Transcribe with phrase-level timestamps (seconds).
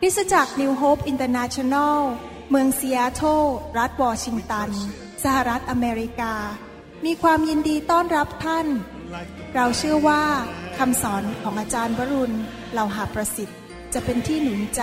[0.00, 2.00] คริสตจักร New Hope International
[2.50, 3.42] เมืองซีแอตเทิล
[3.78, 4.68] รัฐวอชิงตัน
[5.24, 6.34] สหรัฐอเมริกา
[7.04, 8.66] มีความยินดีต้อนรับท่าน
[9.54, 10.24] เราเชื่อว่า
[10.78, 12.36] คำสอนของอาจารย์วรุณ
[12.72, 13.58] เหล่าหาประสิทธิ์
[13.94, 14.82] จะเป็นที่หนุนใจ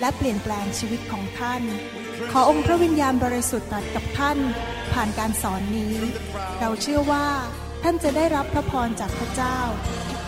[0.00, 1.62] และเปลี่ยนแปลงชีวิตของท่าน
[2.30, 4.38] ขอองค์พระวิญญาณบริสุทธิ์ตรัสกับท่าน
[4.92, 5.94] ผ่านการสอนนี้
[6.60, 7.26] เราเชื่อว่า
[7.82, 9.58] ท่านจะได้รับพระพรจากพระเจ้า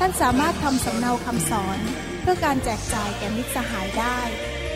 [0.01, 1.79] ท่านสามารถทำสำเนาคำสอน
[2.21, 4.19] เพื่อการแจกจ่ายแก่มิตรสหายได้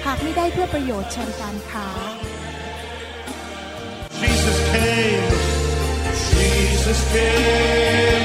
[0.04, 1.88] หากไม่ได้เพื่อประโยชน์เชิงการค้า
[4.22, 5.28] Jesus came,
[6.34, 8.24] Jesus came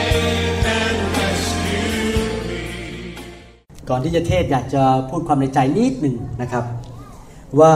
[0.80, 2.60] and rescued me.
[3.90, 6.66] ก่อนที่จะเทศอยากจะพูดความในใจนิดหนึ่งนะครับ
[7.60, 7.74] ว่า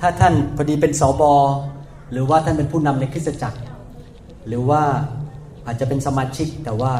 [0.00, 1.32] ถ้าท่านพอดีเป็นสอบอ
[2.12, 3.60] หรือว่าท่านเป็นผู้นำในคริสตจักร
[4.48, 4.82] หรือว่า
[5.66, 6.94] อาจจะเป็นสมาชิกแต่ว่า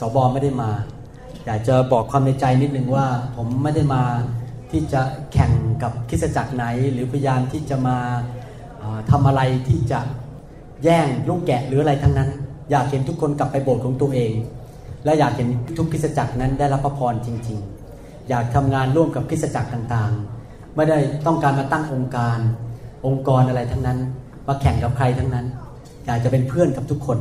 [0.00, 0.70] สอบอไม่ได้มา
[1.46, 4.02] อยากจะบอกความในใจนิดหนึ่งว่า ผมไม่ได้มา
[4.70, 5.02] ที่จะ
[5.32, 5.52] แข่ง
[5.82, 7.98] กับคิสจักรไหน หรือพยายามที่จะมา
[8.78, 10.00] เอ่อทำอะไรที่จะ
[10.84, 12.30] แย่งลูกแกะหรืออะไรทั้งนั้น
[12.70, 14.32] อยากเห็นทุกคนกลับไปโบสถ์ของตัวเอง
[15.04, 17.58] และอยากเห็นทุกคิสจักรนั้นได้รับพระพรจริง
[17.94, 22.38] ๆ อยากทำงานร่วมกับคิสจักรต่างๆ ไม่ได้ต้องการมาตั้งองค์การ
[23.06, 23.98] องค์กรอะไรทั้งนั้น
[24.46, 25.46] มาแข่งกับใครทั้งนั้น
[26.06, 27.18] อยากจะเป็นเพื่อนกับทุกคน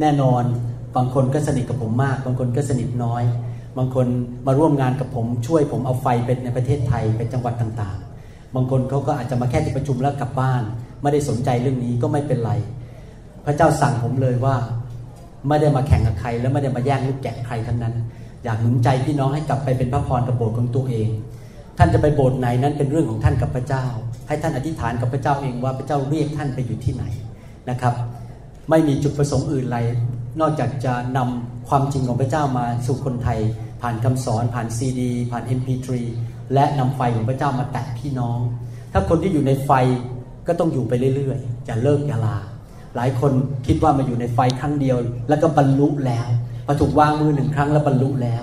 [0.00, 0.44] แน่นอน
[0.98, 3.24] บางคนก็สนิทกับผมมาก บางคนก็สนิทน้อย
[3.78, 4.06] บางคน
[4.46, 10.62] มาร่วมงานกับผมช่วยผมเอาไฟเป็นในประเทศไทยเป็นจังหวัดต่างๆ บางคนเขาก็อาจจะมาแค่ที่ประชุมแล้วกลับบ้าน
[11.02, 12.52] ไม่ได้สนใจเรื่องนี้ก็ไม่เป็นไร
[13.46, 14.56] พระเจ้าสั่งผมเลยว่า
[15.48, 17.94] ไม่ได้มาแข่งกับใคร และไม่ได้มาแย่งลูกแกะใครทั้งนั้น
[18.44, 21.08] อยากหนุนใจพี่น้องให้กลับไปเป็นพระพรกับโบสถ์ของตัวเอง
[21.78, 23.84] ท่านจะไปโบสถ์ไหนนั้นเป็นเรื่องของท่านกับพระเจ้า
[24.28, 27.04] ให้ท่านอธิษฐานกับพระเจ้าเองว่าพระเจ้าเรียกท่านไปอยู่ที่ไหน
[27.70, 27.94] นะครับ
[28.70, 29.78] ไม่มีจุดประสงค์อื่นใด
[30.40, 33.38] นอกจากจะนำความจริงของพระเจ้ามาสู่คนไทย
[33.82, 35.88] ผ่านคำสอนผ่านซีดี ผ่าน MP3
[36.54, 38.38] และนำไฟของพระเจ้ามาแตะพี่น้อง
[38.92, 39.70] ถ้าคนที่อยู่ในไฟ
[40.46, 42.36] ก็ต้องอยู่ไปเรื่อยๆอย่าเลิกอย่าลา
[42.96, 43.32] หลายคน
[43.66, 44.96] คิดว่ามาอยู่ในไฟครั้งเดียว
[45.28, 46.28] แล้วก็บรรลุแล้ว
[46.66, 48.42] พอถูกวางมือหนึ่งครั้งแล้วบรรลุแล้ว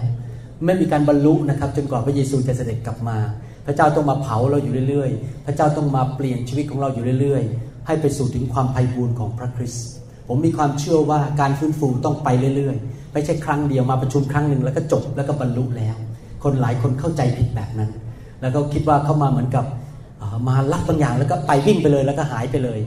[0.65, 3.17] ไม่มีการบรรลุนะครับ จนกว่าพระเยซูจะเสด็จกลับมา
[3.65, 9.87] พระเจ้าต้องมาเผาเราอยู่เรื่อยๆ พระเจ้าต้องมาเปลี่ยนชีวิตของเราอยู่เรื่อยๆ ให้ไปสู่ถึงความไพ่บูรณ์ของพระคริสต์
[10.27, 15.95] ผมมีความเชื่อว่าการฟื้นฟูต้องไปเรื่อยๆ ไม่ใช่ครั้งเดียวมาประชุมครั้งหนึ่งแล้วก็จบแล้วก็บรรลุแล้ว
[16.43, 17.91] คนหลายคนเข้าใจผิดแบบนั้น
[18.41, 19.65] แล้วก็คิดว่าเข้ามาเหมือนกับ
[20.47, 22.79] มารับบางอย่างแล้วก็ไปวิ่งไปเลยแล้วก็หายไปเลย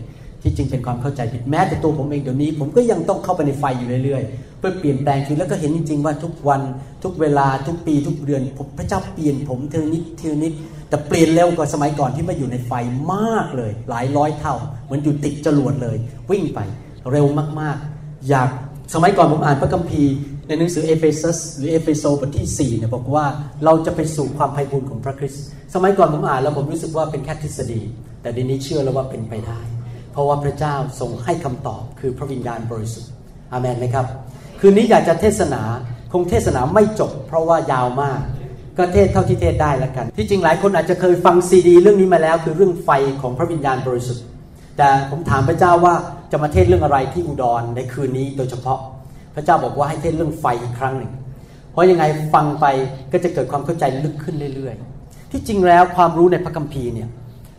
[0.43, 6.61] ที่จริงเป็นความเข้าใจผิดแม้แต่ตัวผมเองเดี๋ยวนี้ ผมก็ยังต้องเข้าไปในไฟอยู่เรื่อยๆ เพื่อเปลี่ยนแปลงชีวิตแล้วก็เห็นจริง ๆ ว่าทุกวัน
[7.05, 10.53] ทุกเวลาทุกปีทุกเดือนผมพระเจ้าเปลี่ยนผมทีละนิดทีละนิด
[10.89, 12.73] แต่เปลี่ยนเร็วกว่าสมัยก่อนที่มาอยู่ในไฟ
[13.15, 15.97] มากเลย หลายร้อยเท่าเหมือนอยู่ติดจรวดเลย
[16.31, 16.61] วิ่งไป
[17.13, 17.27] เร็ว
[17.61, 18.49] มากๆ อย่าง
[18.95, 20.15] สมัยก่อนผมอ่านพระคัมภีร์
[20.49, 23.25] ในหนังสือ Ephesus หรือเอเฟโซบทที่ 4เนี่ยบอกว่า
[23.65, 27.83] เราจะไปสู่ความไพบูลย์ของพระคริสต์สมัยก่อนผมอ่านแล้วผมรู้สึกว่าเป็นแค่ทฤษฎี
[28.23, 29.61] แต่เดี๋ยวนี้เชื่อแล้วว่าเป็นไปได้
[30.13, 33.11] เพราะว่าพระเจ้าทรงให้คำตอบคือพระวิญญาณบริสุทธิ์
[33.53, 34.07] อาเมนไหมครับ
[34.61, 35.63] คืนนี้อยากจะเทศนา
[36.13, 38.21] คงเทศนาไม่จบ เพราะว่ายาวมาก
[38.77, 42.91] ก็เทศเท่าที่เทศได้ล้วกัน ที่จริงหลายคนอาจจะเคยฟังซีดี เรื่องนี้มาแล้ว คือเรื่องไฟ
[43.23, 44.25] ของพระวิญญาณบริสุทธิ์
[44.77, 45.95] แต่ผมถามพระเจ้าว่า
[46.31, 48.79] จะมาเทศเรื่องอะไรที่อุดรในคืนนี้โดยเฉพาะ
[49.35, 51.13] พระเจ้าบอกว่าให้เทศเรื่องไฟอีกครั้งหนึ่ง
[51.73, 52.67] เพราะยังไงฟังไป
[53.13, 57.09] ก็จะเกิดความเข้าใจลึกขึ้นเรื่อยๆ ที่จริงแล้วความรู้ในพระคัมภีร์เนี่ย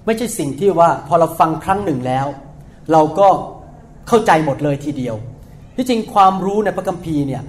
[0.06, 2.28] ไม่ใช่สิ่งที่ว่าพอเราฟังครั้งหนึ่งแล้ว
[2.92, 3.28] เราก็
[4.08, 5.16] เข้าใจหมดเลยทีเดียว
[5.76, 7.42] ที่จริงความรู้ในพระคัมภีร์เนี่ย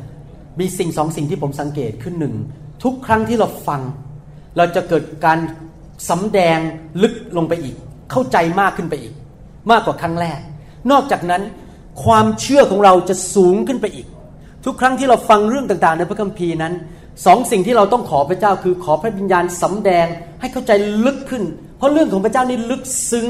[0.61, 2.35] มีสิ่งสองสิ่งที่ผมสังเกตขึ้นหนึ่ง
[2.85, 3.81] ทุกครั้งที่เราฟัง
[4.57, 5.39] เราจะเกิดการ
[6.11, 6.59] สำแดง
[7.03, 7.77] ลึกลงไปอีก
[8.11, 9.15] เข้าใจมากขึ้นไปอีก
[9.71, 10.39] มากกว่าครั้งแรก
[10.91, 11.43] นอกจากนั้น
[12.05, 14.07] ความเชื่อของเราจะสูงขึ้นไปอีก
[14.65, 16.75] ทุกครั้งที่เราฟังเรื่องต่างๆ ในพระคัมภีร์นั้น
[17.27, 20.07] สองสิ่งที่เราต้องขอพระเจ้าคือขอพระวิญญาณสำแดง
[20.41, 20.73] ให้เข้าใจ
[21.07, 21.45] ลึกขึ้น
[21.77, 23.27] เพราะเรื่องของพระเจ้านี่ลึกซึ้ง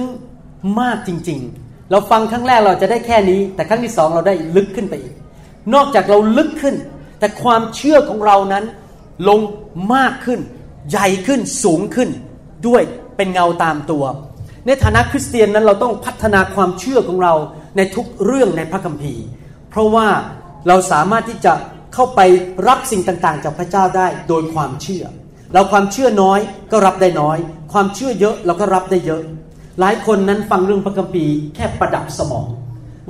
[0.81, 5.15] มากจริง ๆ เราฟังครั้งแรกเราจะได้แค่นี้ แต่ครั้งที่สองเราได้ลึกขึ้นไปอีก
[5.75, 6.77] นอกจากเราลึกขึ้น
[7.19, 8.65] แต่ความเชื่อของเรานั้น
[9.29, 9.41] ลง
[9.95, 10.41] มากขึ้น
[10.91, 12.09] ใหญ่ขึ้นสูงขึ้น
[12.67, 12.83] ด้วย
[13.17, 14.05] เป็นเงาตามตัว
[14.67, 17.35] ในฐานะคริสเตียนนั้นเราต้องพัฒนาความเชื่อของเรา
[17.77, 19.25] ในทุกเรื่องในพระคัมภีร์
[19.71, 20.09] เพราะว่า
[20.69, 21.53] เราสามารถที่จะ
[21.95, 22.21] เข้าไป
[22.69, 25.05] รับสิ่งต่างๆ จากพระเจ้าได้โดยความเชื่อ
[25.53, 26.41] เราความเชื่อน้อย
[26.73, 27.39] ก็รับได้น้อย
[27.73, 29.23] ความเชื่อเยอะเราก็รับได้เยอะ
[29.81, 32.49] หลายคนนั้นฟังเรื่องพระคัมภีร์แค่ประดับสมอง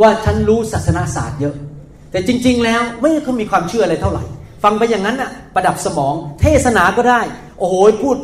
[0.01, 1.55] ว่าฉันรู้ศาสนาศาสตร์เยอะ
[2.11, 4.25] แต่จริง ๆ แล้วไม่เขามีความเชื่ออะไรเท่าไหร่
[4.65, 7.21] ฟังไปอย่างนั้นน่ะประดับสมอง เทศนาก็ได้
[7.59, 8.17] โอ้โหพูด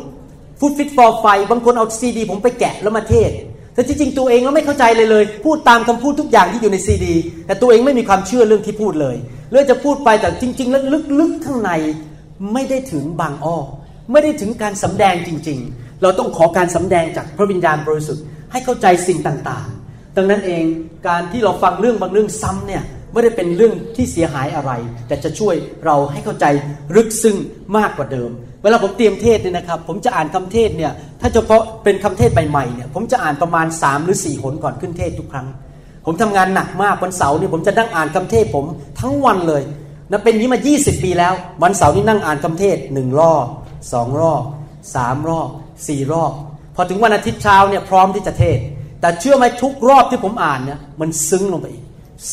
[0.59, 3.31] ฟุตฟิตฟอร์ไฟบางคนเอาซีดี ผมไปแกะแล้วมาเทศน์
[3.73, 7.15] แต่ที่จริงตัวเองก็ไม่เข้าใจเลยเลย พูดตามคำพูดทุกอย่างที่อยู่ในซีดี
[7.45, 9.15] แต่ตัวเองไม่มีความเชื่อเรื่องที่พูดเลย
[9.51, 10.83] เรื่องจะพูดไปแต่จริง ๆ แล้ว
[11.19, 11.71] ลึกๆข้างใน
[12.53, 13.57] ไม่ได้ถึงบางอ้อ
[14.11, 20.63] ไม่ได้ถึงการสำแดงจริง ๆ เราต้องขอการสำแดงจากพระวิญญาณบริสุทธิ์ให้เข้าใจสิ่งต่างๆ ดังนั้นเอง
[21.07, 22.83] การที่เราฟังเรื่องบางเรื่องซ้ำเนี่ย
[23.17, 24.71] ไม่ได้เป็นเรื่องที่เสียหายอะไร
[25.07, 25.55] แต่จะช่วย
[25.85, 26.45] เราให้เข้าใจ
[26.95, 27.37] ลึกซึ้ง
[27.77, 28.29] มากกว่าเดิม
[28.63, 30.91] เวลาผมเตรียมเทศเนี่ยนะครับ ผมจะอ่านคำเทศเนี่ย
[31.21, 35.47] ถ้าเฉพาะเป็นคำเทศใหม่ๆเนี่ยผมจะอ่านประมาณ 3 หรือ4หนก่อนขึ้นเทศทุกครั้ง
[36.05, 38.65] ผมทำงานหนักมากวันเสาร์นี่ผมจะนั่งอ่านคำเทศผม
[38.99, 39.63] ทั้งวันเลย
[40.11, 41.33] นะเป็นนี้มา 20 ปีแล้ว
[41.63, 43.45] วันเสาร์นี่นั่งอ่านคำเทศหนึ่งรอบ
[43.93, 44.43] สองรอบ
[44.95, 45.49] สามรอบ
[45.87, 46.31] สี่รอบ
[46.75, 48.59] พอถึงวันอาทิตย์เช้าเนี่ยพร้อมที่จะเทศ
[49.01, 51.83] แต่เชื่อไหมทุกรอบที่ผมอ่านเนี่ยมันซึ้งลงไปอีก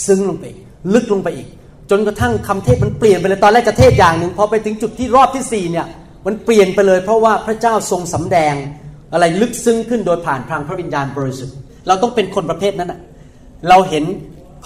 [0.06, 0.63] ซึ้งลงไปอีก
[0.94, 1.48] ลึกลงไปอีก
[1.90, 5.86] จนกระทั่งคำเทศมันเปลี่ยนไปเลยตอนแรกจะเทศอย่างหนึ่งพอไปถึงจุดที่รอบที่สี่เนี่ย
[6.26, 8.54] มันเปลี่ยนไปเลย เพราะว่าพระเจ้าทรงสำแดง
[9.12, 13.00] อะไรลึกซึ้งขึ้นโดยผ่านพลังพระวิญญาณบริสุทธิ์เราต้องเป็นคนประเภทนั้นอะ
[13.68, 14.04] เราเห็น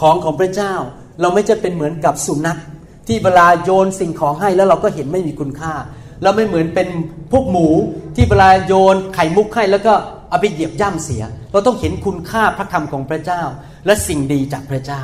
[0.00, 0.74] ของของพระเจ้า
[1.20, 2.58] เราไม่จะเป็นเหมือนกับสุนัข
[3.06, 5.74] ที่เวลาโยนสิ่งของให้แล้วเราก็เห็นไม่มีคุณค่า
[6.22, 6.88] เราไม่เหมือนเป็น
[7.32, 7.68] พวกหมู
[8.16, 9.94] ที่เวลาโยนไข่มุกให้แล้วก็
[10.30, 11.22] เอาไปเหยียบย่ำเสีย
[11.52, 13.42] เราต้องเห็นคุณค่าพระคำของพระเจ้า
[13.86, 15.02] และสิ่งดีจากพระเจ้า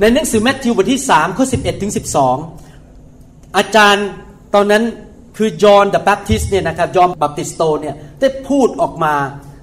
[0.00, 1.92] ในหนังสือแมทธิวบทที่3ข้อ11ถึง
[2.74, 4.06] 12 อาจารย์
[4.54, 4.84] ตอนนั้น
[5.36, 9.14] คือยอห์น the Baptist เนี่ยนะครับยอห์นบัพติสโตเนี่ยได้พูดออกมา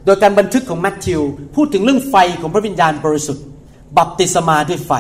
[0.06, 1.22] โดยการบันทึกของ Matthew
[1.56, 3.46] พูดถึงเรื่องไฟของพระวิญญาณบริสุทธิ์
[3.98, 4.92] บัพติศมาด้วยไฟ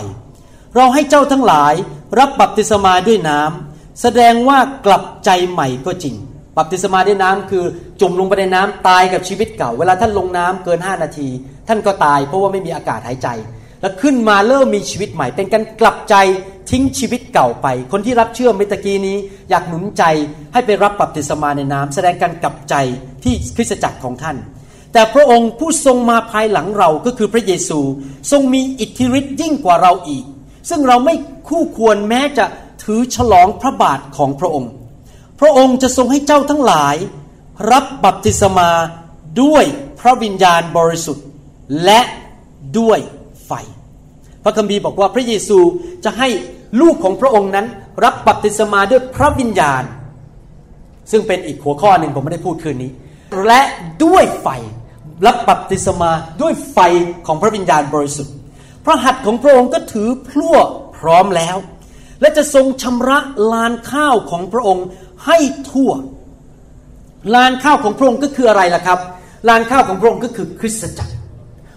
[0.75, 1.74] เราให้เจ้าทั้งหลาย
[2.19, 6.15] รับบัพติศมาด้วยน้ำแสดงว่ากลับใจใหม่ก็จริง
[6.57, 7.63] บัพติศมาด้วยน้ำคือ
[8.01, 11.29] จมลงไปในน้ำตายกับชีวิตเก่า เวลาท่านลงน้ำเกิน 5 นาที
[11.68, 13.27] ท่านก็ตายเพราะว่าไม่มีอากาศหายใจ
[13.83, 16.15] แล้วขึ้นมาเริ่มมีชีวิตใหม่ เป็นการกลับใจ
[16.71, 19.18] ทิ้งชีวิตเก่าไป คนที่รับเชื่อเมื่อกี้นี้
[19.50, 20.03] อยากหนุนใจ
[20.53, 22.75] ให้ไปรับบัพติศมาในน้ำแสดงการกลับใจ
[23.24, 24.38] ที่คริสตจักรของท่าน
[24.94, 27.80] แต่พระองค์ผู้ทรงมาภายหลังเราก็คือพระเยซู
[28.31, 30.25] ทรงมีอิทธิฤทธิ์ยิ่งกว่าเราอีก
[30.69, 31.15] ซึ่งเราไม่
[31.50, 32.45] คู่ควรแม้จะ
[32.83, 34.71] ถือฉลองพระบาทของพระองค์
[35.39, 36.95] พระองค์จะทรงให้เจ้าทั้งหลาย
[37.71, 38.69] รับบัพติศมา
[39.41, 39.63] ด้วย
[40.00, 41.25] พระวิญญาณบริสุทธิ์
[41.86, 42.01] และ
[42.79, 43.00] ด้วย
[43.47, 43.51] ไฟ
[44.43, 45.59] พระคัมภีร์บอกว่าพระเยซู
[46.05, 46.27] จะให้
[46.81, 47.65] ลูกของพระองค์นั้น
[48.03, 49.83] รับบัพติศมาด้วยพระวิญญาณ
[51.11, 52.91] ซึ่งเป็นอีกหัวข้อหนึ่งผมไม่ได้พูดคืนนี้
[53.45, 53.61] และ
[54.03, 54.47] ด้วยไฟ
[55.25, 56.11] รับบัพติศมา
[56.41, 56.79] ด้วยไฟ
[57.27, 58.33] ของพระวิญญาณบริสุทธิ์
[58.85, 60.57] พระหัตถ์ของพระองค์ก็ถือพลั่ว
[60.97, 61.57] พร้อมแล้ว
[62.21, 63.19] และจะทรงชำระ
[63.53, 64.85] ลานข้าวของพระองค์
[65.25, 65.37] ให้
[65.71, 65.91] ทั่ว
[67.35, 68.99] ลานข้าวของพระองค์ก็คืออะไรล่ะครับ
[69.49, 71.13] ลานข้าวของพระองค์ก็คือคริสตจักร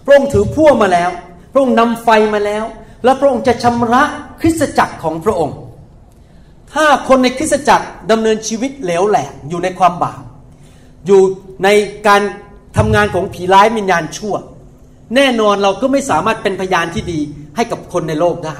[0.05, 1.09] พระองค์ถือพั่วมาแล้ว
[1.57, 2.65] ระองค์นำไฟมาแล้ว
[3.03, 4.03] และพระองค์จะชำระ
[4.41, 5.57] คริสตจักรของพระองค์
[6.73, 10.21] ถ้าคนในคริสตจักรดำเนินชีวิตเหลวแหลกอยู่ในความบาป
[11.05, 11.21] อยู่
[11.63, 11.69] ใน
[12.07, 12.21] การ
[12.77, 14.35] ทำงานของผีร้ายวิญญาณชั่ว
[15.15, 17.19] แน่นอนเราก็ไม่สามารถเป็นพยานที่ดี
[17.55, 18.59] ให้กับคนในโลกได้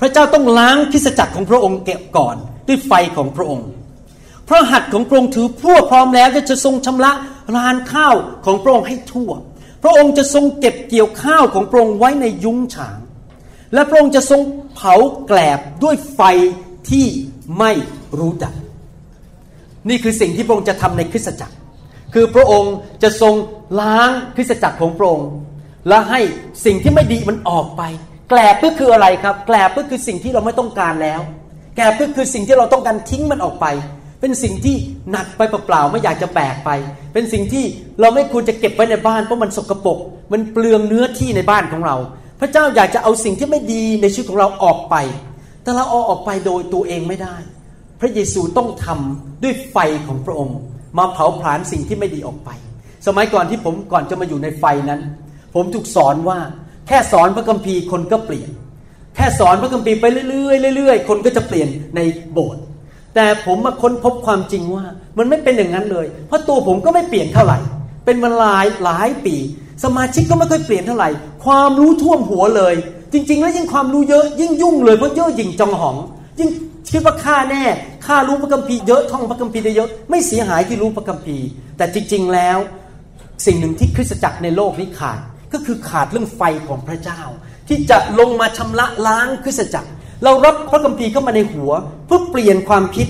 [0.00, 2.36] พระเจ้าต้องล้างคริสตจักรของพระองค์เก็บก่อน
[2.68, 3.68] ด้วยไฟของพระองค์
[4.48, 7.12] พระหัตถ์ของพระองค์ถือพั่วพร้อมแล้วจะทรงชำระ
[7.56, 8.14] ลานข้าว
[8.44, 9.30] ของพระองค์ให้ทั่ว
[9.84, 12.98] พระองค์จะทรงเก็บเกี่ยวข้าวของพระองค์ไว้ในยุ้งฉาง
[13.74, 14.40] และพระองค์จะทรง
[14.74, 14.94] เผา
[15.26, 16.20] แกลบด้วยไฟ
[16.90, 17.06] ที่
[17.58, 17.72] ไม่
[18.18, 18.52] รู้จัก
[19.88, 21.56] นี่คือสิ่งที่พระองค์จะทำในคริสตจักร
[22.14, 23.34] คือพระองค์จะทรง
[23.80, 25.28] ล้างคริสตจักรของพระองค์
[25.88, 26.20] และให้
[26.64, 27.82] สิ่งที่ไม่ดีมันออกไป
[28.28, 31.20] แกลบก็คืออะไรครับ แกลบก็คือสิ่งที่เราไม่ต้องการแล้ว
[31.76, 33.66] แกลบก็คือสิ่งที่เราต้องการทิ้งมันออกไป
[34.24, 34.76] เป็นสิ่งที่
[35.10, 36.70] หนักไปเปล่าๆไม่อยากจะแบกไป
[37.12, 37.64] เป็นสิ่งที่
[38.00, 39.98] เราไม่ควรจะเก็บไว้ในบ้านเพราะมันสกปรก
[40.32, 41.96] มันเปลืองเนื้อที่ในบ้านของเรา
[42.40, 44.94] พระเจ้าอยากจะเอาสิ่งที่ไม่ดีในชีวิตของเราออกไป
[45.62, 47.36] แต่เราเอาออกไปโดยตัวเองไม่ได้
[48.00, 49.76] พระเยซูต้องทำด้วยไฟ
[50.06, 50.58] ของพระองค์
[50.98, 52.50] มาเผาผลาญสิ่งที่ไม่ดีออกไป
[53.06, 55.00] สมัยก่อนที่ผมก่อนจะมาอยู่ในไฟนั้น
[55.54, 56.38] ผมถูกสอนว่า
[56.88, 58.50] แค่สอนพระคัมภีร์คนก็เปลี่ยน
[59.16, 62.00] แค่สอนพระคัมภีร์ไปเรื่อยๆเรื่อยๆคนก็จะเปลี่ยนใน
[62.32, 62.63] โบสถ์
[63.14, 64.84] แต่ผมมาค้นพบความจริงว่า
[65.18, 67.58] มันไม่เป็นอย่างนั้นเลย เพราะตัวผมก็ไม่เปลี่ยนเท่าไหร่
[68.04, 69.36] เป็นมาหลายหลายปี
[69.84, 71.08] สมาชิกก็ไม่ค่อยเปลี่ยนเท่าไหร่
[71.44, 72.74] ความรู้ท่วมหัวเลย
[73.12, 75.96] จริง ๆ แล้วยิ่งความรู้เยอะยิ่งยุ่งเลยเพราะเยอะยิ่งจองหอง
[76.38, 76.50] ยิ่ง
[76.90, 77.64] คิดว่าข้าแน่
[78.06, 82.58] ข้ารู้พระคัมภีร์เยอะท่องพระคัมภีร์ได้เยอะไม่เสียหายที่รู้พระคัมภีร์ แต่จริง ๆ แล้ว
[83.46, 85.20] สิ่งหนึ่งที่คริสตจักรในโลกนี้ขาด
[85.52, 87.20] ก็คือขาดเรื่องไฟของพระเจ้า
[87.68, 89.90] ที่จะลงมาชำระล้างคริสตจักร
[90.24, 91.72] เรารับพระคัมภีร์เข้ามาในหัว
[92.06, 93.06] เพื่อเปลี่ยนความคิด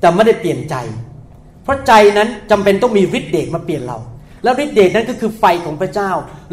[0.00, 0.74] แต่ไม่ได้เปลี่ยนใจ
[1.62, 3.98] เพราะใจนั้นจำเป็นต้องมีฤทธิ์เดชมาเปลี่ยนเรา
[4.44, 6.10] แล้วฤทธิ์เดชนั้นก็คือไฟของพระเจ้า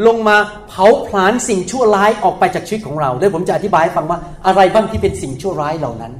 [0.07, 0.37] ลงมา
[0.69, 6.13] เผาผลาญสิ่งชั่วร้ายออกไปจากชีวิตของเราเดี๋ยวผมจะอธิบายให้ฟังว่าอะไรบ้างที่เป็นสิ่งชั่วร้ายเหล่านั้น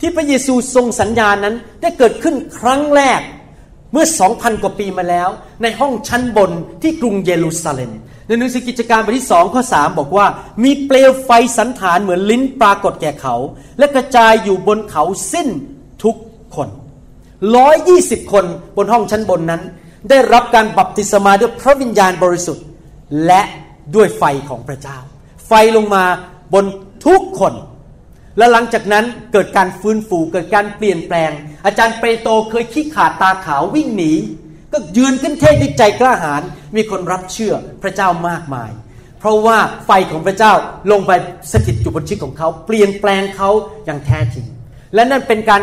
[0.00, 3.20] ที่พระเยซูทรงสัญญานั้นได้เกิดขึ้นครั้งแรก
[3.92, 5.28] เมื่อสองพันกว่าปีมาแล้ว
[5.62, 6.50] ในห้องชั้นบน
[6.82, 7.92] ที่กรุงเยรูซาเล็ม
[8.28, 10.26] ในหนังสือกิจการบทที่สองข้อสามบอกว่า
[10.64, 13.34] มีเปลวไฟสันฐานเหมือนลิ้นปรากฏแก่เขา
[13.78, 15.48] และกระจายอยู่บนเขาสิ้น
[16.04, 16.16] ทุก
[16.56, 16.68] คน
[17.56, 18.44] ร้อยยี่สิบคน
[18.76, 19.62] บนห้องชั้นบนนั้น
[20.10, 22.64] ได้รับการบัพติศมาด้วยพระวิญญาณบริสุทธิ์
[23.26, 23.42] และ
[23.94, 24.98] ด้วยไฟของพระเจ้า
[25.46, 26.04] ไฟลงมา
[26.54, 26.64] บน
[27.06, 27.54] ทุกคน
[28.38, 31.30] และหลังจากนั้นเกิดการฟื้นฟูเกิดการเปลี่ยนแปลง
[31.64, 34.12] อาจารย์เปโตรเคยขี้ขาดตาขาววิ่งหนี
[34.72, 36.42] ก็ยืนขึ้นเทศด้วยใจกล้าหาญ
[36.76, 38.70] มีคนรับเชื่อพระเจ้ามากมาย
[39.20, 40.52] เพราะว่าไฟของพระเจ้า
[40.90, 41.12] ลงไป
[41.52, 43.50] สถิตอยู่บนชีวิตของเขา เปลี่ยนแปลงเขา
[43.86, 44.46] อย่างแท้จริง
[44.94, 45.62] และนั่นเป็นการ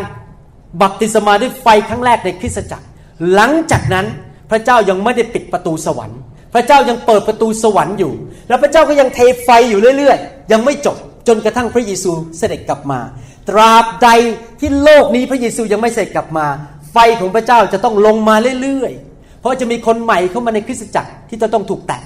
[0.81, 2.85] บัพติศมาด้วยไฟครั้งแรกในคริสตจักร
[3.33, 4.05] หลังจากนั้น
[4.51, 6.19] พระเจ้ายังไม่ได้ปิดประตูสวรรค์
[6.53, 8.13] พระเจ้ายังเปิดประตูสวรรค์อยู่
[8.47, 10.97] แล้วพระเจ้าก็ยังเทไฟอยู่เรื่อยๆ ยังไม่จบ
[11.27, 12.99] จนกระทั่งพระเยซูเสด็จกลับมา
[13.49, 14.09] ตราบใด
[14.59, 16.47] ที่โลกนี้พระเยซูยังไม่เสด็จกลับมา
[16.95, 22.01] ไฟของพระเจ้าจะต้องลงมาเรื่อยๆ เพราะจะมีคนใหม่เข้ามาในคริสตจักรที่จะต้องถูกแตะ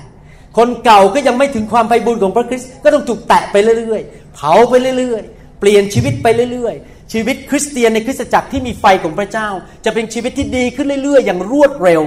[0.58, 9.48] คนเก่าก็ยังไม่ถึงความไพบูรณ์ของพระคริสต์ก็ต้องถูกแตะไปเรื่อยๆ เผาไปเรื่อยๆ เปลี่ยนชีวิตไปเรื่อยๆ ชีวิตคริสเตียนในคริสตจักรที่มีไฟของพระเจ้า
[9.86, 12.02] จะเป็นชีวิตที่ดีขึ้นเรื่อยๆ อย่างรวดเร็ว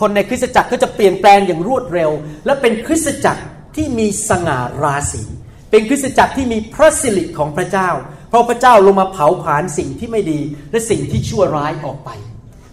[0.00, 2.10] คนในคริสตจักรก็จะเปลี่ยนแปลงอย่างรวดเร็ว
[2.46, 3.42] และเป็นคริสตจักร
[3.76, 5.22] ที่มีสง่าราศี
[5.70, 7.88] เป็นคริสตจักรที่มีพระสิริของพระเจ้า
[8.28, 12.10] เพราะพระเจ้าลงมาเผาผลาญสิ่งที่ไม่ดีและสิ่งที่ชั่วร้ายออกไป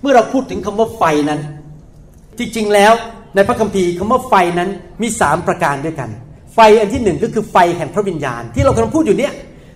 [0.01, 1.39] เมื่อเราพูดถึงคำว่าไฟนั้น
[2.37, 2.93] จริงๆแล้ว
[3.35, 4.69] ในพระคัมภีร์คำว่าไฟนั้น
[5.01, 6.09] มีสามประการด้วยกัน
[6.53, 9.33] ไฟอันที่หนึ่งก็คือไฟแห่งพระวิญญาณ ที่เรากำลังพูดอยู่เนี่ย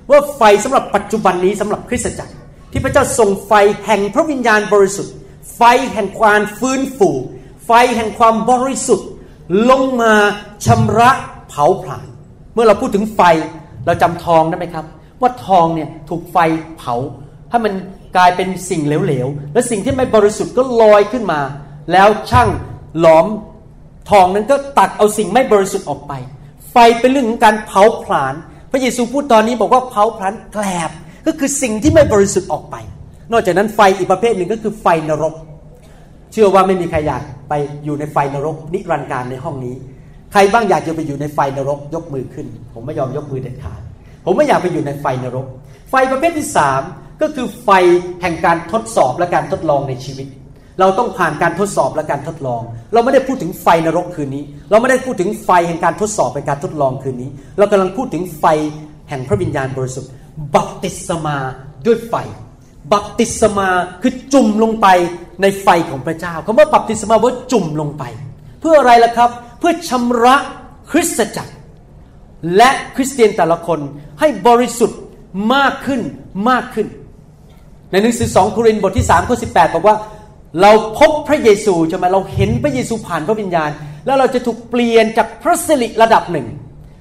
[0.09, 2.33] ว่าไฟสำหรับปัจจุบันนี้สำหรับคริสตจักร
[2.71, 3.53] ที่พระเจ้าส่งไฟ
[3.85, 5.13] แห่งพระวิญญาณบริสุทธิ์
[5.57, 5.61] ไฟ
[5.93, 7.09] แห่งความฟื้นฟู
[7.67, 9.07] ไฟแห่งความบริสุทธิ์
[9.69, 10.13] ลงมา
[10.65, 11.11] ชำระ
[11.49, 12.07] เผาผลาญ
[12.53, 13.21] เมื่อเราพูดถึงไฟ
[13.85, 14.85] เราจำทองได้ไหมครับ
[15.21, 16.37] ว่าทองเนี่ยถูกไฟ
[16.77, 16.95] เผา
[17.49, 17.73] ให้มัน
[18.15, 21.41] กลายเป็นสิ่งเหลวๆ และสิ่งที่ไม่บริสุทธิ์ก็ลอยขึ้นมา
[21.91, 22.49] แล้วช่าง
[22.99, 23.25] หลอม
[24.09, 26.13] ทองนั้นก็ตัดเอาสิ่งไม่บริสุทธิ์ออกไป
[26.71, 28.33] ไฟเป็นเรื่องของการเผาผลาญ
[28.71, 30.91] พระเยซูพูดตอนนี้บอกว่าเผาผลาญแกลบ
[31.27, 32.75] ก็คือสิ่งที่ไม่บริสุทธิ์ออกไป
[33.31, 35.33] นอกจากนั้นไฟอีกประเภทหนึ่งก็คือไฟนรก
[36.31, 39.75] เชื่อว่าไม่มีใครอยากไปอยู่ในไฟนรก นิรันดร์การในห้องนี้
[40.31, 43.81] ใครบ้างอยากจะไปอยู่ในไฟนรกยกมือขึ้น ผมไม่ยอมยกมือเด็ดขาด
[44.31, 45.47] ผมไม่อยากไปอยู่ในไฟนรก
[45.89, 46.81] ไฟประเภทที่สาม
[47.21, 47.69] ก็คือไฟ
[48.21, 50.27] แห่งการทดสอบและการทดลองในชีวิต
[50.79, 52.61] เราต้องผ่านการทดสอบและการทดลอง
[52.93, 58.45] เราไม่ได้พูดถึงไฟนรกคืนนี้ เราไม่ได้พูดถึงไฟแห่งการทดสอบเป็นการทดลองคืนนี้ เรากำลังพูดถึงไฟ
[59.09, 60.11] แห่งพระวิญญาณบริสุทธิ์
[60.55, 61.37] บัพติศมา
[61.85, 62.13] ด้วยไฟ
[62.93, 63.69] บัพติศมา
[64.01, 64.87] คือจุ่มลงไป
[65.41, 68.03] ในไฟของพระเจ้าคำว่าบัพติศมาว่าจุ่มลงไป
[68.59, 70.35] เพื่ออะไรล่ะครับ เพื่อชำระ
[70.91, 71.53] คริสตจักร
[72.57, 73.79] และคริสเตียนแต่ละคน
[74.19, 74.99] ให้บริสุทธิ์
[75.53, 76.01] มากขึ้น
[76.49, 76.87] มากขึ้น
[77.91, 79.95] ในหนังสือสองโครินธ์บทที่3ข้อ18 บอกว่า
[80.61, 83.69] เราพบพระเยซูใช่ไหมเราเห็นพระเยซูผ่านพระวิญญาณ
[84.05, 86.47] แล้วเราจะถูกเปลี่ยนจากพระสิริระดับหนึ่ง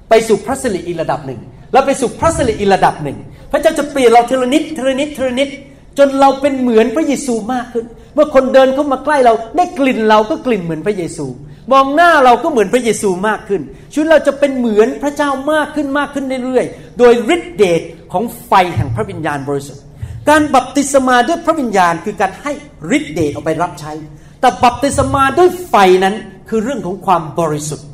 [0.09, 1.39] ไปสู่พระสิริอีกระดับหนึ่ง
[1.73, 3.17] แล้วไปสู่พระสิริอีกระดับหนึ่ง
[3.51, 5.49] พระเจ้าจะเปลี่ยนเราเทละนิดเทละนิดเทละนิด
[5.97, 11.25] จนเราเป็นเหมือนพระเยซูมากขึ้น เมื่อคนเดินเข้ามาใกล้เราได้กลิ่นเราก็กลิ่นเหมือนพระเยซู
[11.71, 13.61] มองหน้าเราก็เหมือนพระเยซูมากขึ้น
[13.91, 19.83] ชีวิตเราจะเป็นเหมือนพระเจ้ามากขึ้นมากขึ้นเรื่อยๆ โดยฤทธิเดชของไฟแห่งพระวิญญาณบริสุทธิ์
[20.29, 22.51] การบัพติศมาด้วยพระวิญญาณคือการให้
[22.97, 23.91] ฤทธิเดชออกไปรับใช้
[24.39, 26.15] แต่บัพติศมาด้วยไฟนั้น
[26.49, 27.87] คือเรื่องของความบริสุทธิ์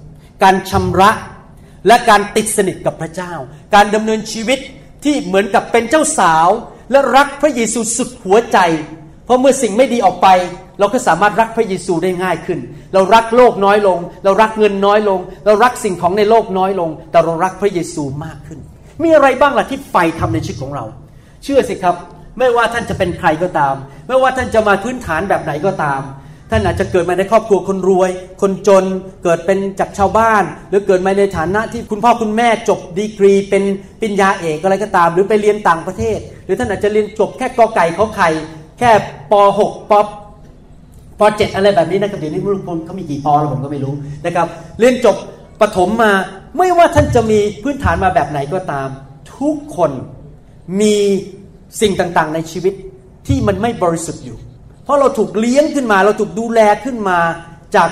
[0.43, 1.11] การชำระ
[1.87, 3.33] และการติดสนิทกับพระเจ้า
[3.75, 4.59] การดำเนินชีวิต
[5.03, 6.49] ที่เหมือนกับเป็นเจ้าสาว
[6.91, 8.57] และรักพระเยซูสุดหัวใจ
[9.25, 10.27] เพราะเมื่อสิ่งไม่ดีออกไป
[10.79, 12.59] เราก็สามารถรักพระเยซูได้ง่ายขึ้น
[12.93, 18.59] เรารักโลกน้อยลง เรารักเงินน้อยลง เรารักสิ่งของในโลกน้อยลง แต่เรารักพระเยซูมากขึ้น
[19.03, 20.85] มีอะไรบ้างล่ะที่ไฟทำในชีวิตของเรา
[21.43, 21.95] เชื่อสิครับ
[22.39, 23.75] ไม่ว่าท่านจะเป็นใครก็ตาม
[24.07, 26.01] ไม่ว่าท่านจะมาพื้นฐานแบบไหนก็ตาม
[26.51, 28.09] ท่านอาจจะเกิดมาในครอบครัวคนรวย
[28.41, 28.85] คนจน
[29.23, 33.63] เกิดเป็นจากชาวบ้าน หรือเกิดมาในฐานะที่คุณพ่อคุณแม่จบดีกรี เป็น
[34.01, 38.29] ปริญญาเอกอะไรก็ตาม หรือไปเรียนต่างประเทศ หรือท่านอาจจะเรียนจบแค่กอไก่ขอไข่
[38.79, 38.91] แค่
[39.31, 39.93] ป .6 ป
[41.19, 43.93] ป .7 อะไรแบบนี้นะครับเดี๋ยวนี้ไม่รู้เขามีกี่ปแล้วผมก็ไม่รู้
[44.25, 44.47] นะครับ
[44.79, 45.15] เรียนจบ
[45.61, 46.11] ประถมมา
[46.57, 48.89] ไม่ว่าท่านจะมีพื้นฐานมาแบบไหนก็ตาม
[49.37, 49.91] ทุกคน
[50.81, 50.95] มี
[51.81, 52.73] สิ่งต่างๆ ในชีวิต
[53.27, 54.37] ที่มันไม่บริสุทธิ์อยู่
[54.83, 57.19] เพราะเราถูกเลี้ยงขึ้นมา เราถูกดูแลขึ้นมา
[57.75, 57.89] จาก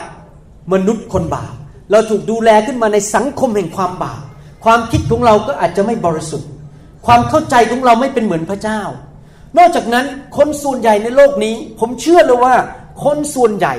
[0.74, 1.53] มนุษย์คนบาป
[1.92, 4.22] เราถูกดูแลขึ้นมาในสังคมแห่งความบาป
[4.65, 6.50] ความคิดของเราก็อาจจะไม่บริสุทธิ์
[7.06, 8.82] ความเข้าใจของเราไม่เป็นเหมือนพระเจ้า
[9.58, 10.06] นอกจากนั้น
[10.38, 12.56] คนส่วนใหญ่ในโลกนี้ ผมเชื่อเลยว่า
[13.03, 13.75] คนส่วนใหญ่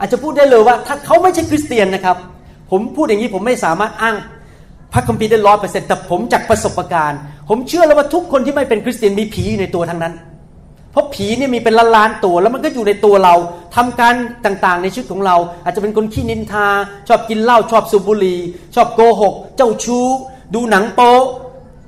[0.00, 2.16] อาจจะพูดได้เลยว่า ถ้าเขาไม่ใช่คริสเตียนนะครับ
[2.70, 4.16] ผมพูดอย่างนี้ผมไม่สามารถอ้าง
[4.92, 10.14] พระคัมภีร์ได้ร้อยเปอร์เซ็นต์แต่ผมจากประสบการณ์ ผมเชื่อแล้วว่าทุกคนที่ไม่เป็นคริสเตียนมีผีอยู่ในตัวทั้งนั้น
[10.92, 13.34] เพราะผีเนี่ยมีเป็นล้านล้านๆตัว แล้วมันก็อยู่ในตัวเรา
[13.76, 14.14] ทำการ
[14.44, 16.66] ต่างๆ ในชีวิตของเรา อาจจะเป็นคนขี้นินทา
[17.08, 18.38] ชอบกินเหล้าชอบสูบบุหรี่
[18.74, 20.06] ชอบโกหก เจ้าชู้
[20.54, 21.12] ดูหนังโป๊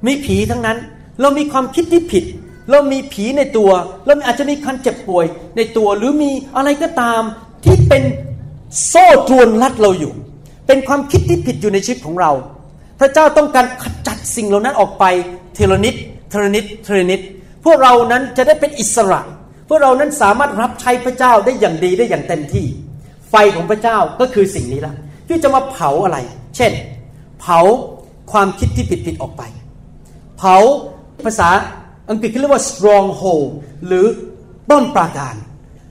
[0.07, 0.79] มีผีทั้งนั้น
[1.21, 2.25] เรามีความคิดที่ผิด
[2.71, 3.71] เรามีผีในตัว
[4.07, 7.23] เราอาจจะมีความเจ็บป่วยในตัว หรือมีอะไรก็ตาม
[7.65, 8.03] ที่เป็น
[8.89, 10.13] โซ่ตรวนรัดเราอยู่
[10.67, 12.33] เป็นความคิดที่ผิดอยู่ในชีวิตของเรา
[13.01, 15.05] พระเจ้าต้องการขจัดสิ่งเหล่านั้นออกไป
[15.55, 15.95] เทละนิด
[16.31, 17.21] เทละนิดเทละนิด
[17.65, 19.21] พวกเรานั้นจะได้เป็นอิสระ
[19.69, 22.67] พวกเรานั้นสามารถรับใช้พระเจ้าได้อย่างดีได้อย่างเต็มที่
[23.31, 24.95] ไฟของพระเจ้าก็คือสิ่งนี้ละ
[25.29, 26.19] ที่จะมาเผาอะไร
[26.57, 26.73] เช่น
[27.41, 27.59] เผา
[28.33, 29.43] ความคิดที่ผิดผิดๆออกไป
[30.39, 30.57] เผา
[31.25, 31.49] ภาษา
[32.11, 33.47] อังกฤษเขาเรียกว่า stronghold
[33.87, 34.07] หรือ
[34.69, 35.35] ป้อมปราการ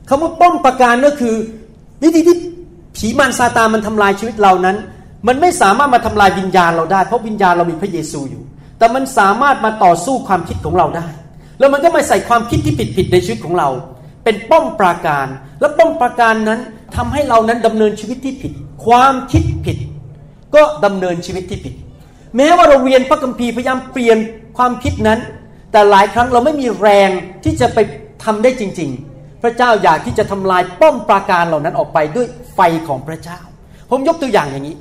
[0.09, 1.35] คำว่าป้อมปราการก็คือ
[2.03, 2.37] วิธีที่
[2.95, 4.77] ผีมารซาตานมันทำลายชีวิตเรานั้น
[5.27, 8.43] มันไม่สามารถมาทำลายวิญญาณเราได้ เพราะวิญญาณเรามีพระเยซูอยู่
[8.77, 11.07] แต่มันสามารถมาต่อสู้ความคิดของเราได้
[11.59, 13.69] แล้วมันก็มาใส่ความคิดที่ผิดผิดๆในชีวิตของเรา
[14.23, 15.27] เป็นป้อมปราการ
[15.59, 16.59] และป้อมปราการนั้น
[16.95, 18.51] ทำให้เรานั้นดำเนินชีวิตที่ผิด
[18.85, 19.77] ความคิดผิด
[20.55, 21.73] ก็ดำเนินชีวิตที่ผิด
[22.37, 24.17] แม้ว่าเราเรียนพระคัมภีร์พยายามเปลี่ยน
[24.57, 25.19] ความคิดนั้น
[25.73, 27.09] แต่หลายครั้งเราไม่มีแรง
[27.43, 27.79] ที่จะไป
[28.23, 33.39] ทำได้จริง ๆ พระเจ้าอยากที่จะทำลายป้อมปราการเหล่านั้นออกไปด้วยไฟของพระเจ้า
[33.89, 34.77] ผมยกตัวอย่างอย่างนี้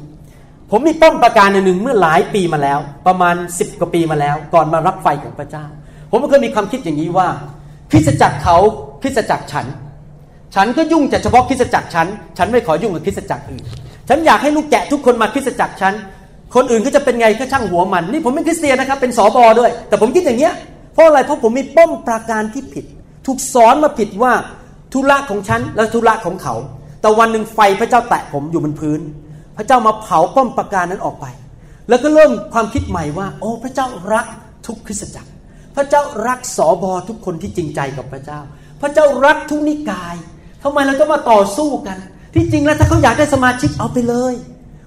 [0.71, 5.65] ผมมีป้อมปราการหนึ่งเมื่อหลายปีมาแล้ว ประมาณ 10 กว่าปีมาแล้ว ก่อนมารับไฟของพระเจ้า
[6.11, 7.29] ผมก็เคยมีความคิดอย่างนี้ว่า
[7.91, 8.57] คริสจักรเขา
[9.03, 9.67] คริสจักรฉัน
[10.55, 12.07] ฉันก็ยุ่งแต่เฉพาะคริสจักรฉัน
[12.39, 13.63] ฉันไม่ขอยุ่งกับคริสจักรอื่น
[14.09, 15.95] ฉันอยากให้ลูกแกะทุกคนมาคริสจักรฉัน
[16.55, 20.55] คนอื่นก็จะเป็นไงก็ช่างหัวมัน นี่ผมเป็นคริสเตียนนะครับเป็นสอบอด้วย แต่ผมคิดอย่างเงี้ย
[20.93, 22.85] เพราะอะไรเพราะผมมีป้อมปราการที่ผิด
[23.27, 24.33] ถูกสอนมาผิดว่า
[24.93, 26.55] ธุระของฉันและธุระของเขา
[27.01, 29.01] แต่วันหนึ่งไฟพระเจ้าแตะผมอยู่บนพื้น
[29.57, 31.27] พระเจ้ามาเผาป้อมปราการนั้นออกไป
[31.89, 34.27] แล้วก็เริ่มความคิดใหม่ว่า โอ้พระเจ้ารัก
[34.67, 35.31] ทุกคริสตจักร
[35.77, 38.41] พระเจ้ารักสอบอทุกคนที่จริงใจกับพระเจ้า
[38.81, 40.15] พระเจ้ารักทุกนิกาย
[40.63, 41.99] ทำไมเราจะมาต่อสู้กัน
[42.35, 44.35] ที่จริงแล้วถ้าเขาอยากได้สมาชิกเอาไปเลย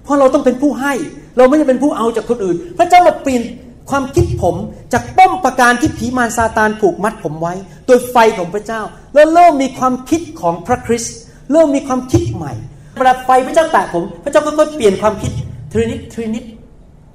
[0.04, 0.92] เพราะเราต้องเป็นผู้ให้
[1.36, 3.42] เราไม่ได้เป็นผู้เอาจากคนอื่น พระเจ้ามาเปลี่ยน
[3.90, 4.56] ความคิดผม
[4.92, 7.54] จากป้อมประการที่ผีมารซาตานผูกมัดผมไว้
[7.86, 8.80] โดยไฟของพระเจ้า
[9.14, 11.14] แล้วเริ่มมีความคิดของพระคริสต์
[11.52, 12.52] เริ่มมีความคิดใหม่
[12.98, 15.32] เวลาไฟพระเจ้าแตะผม พระเจ้าก็ค่อยๆเปลี่ยนความคิด
[15.70, 16.44] ทีนิดทีนิด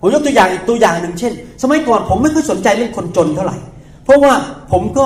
[0.02, 3.58] ผมยกตัวอย่างอีกตัวอย่างหนึ่งเช่น สมัยก่อนผมไม่ค่อยสนใจเรื่องคนจนเท่าไหร่
[4.06, 4.34] เพราะว่า
[4.72, 5.06] ผมก็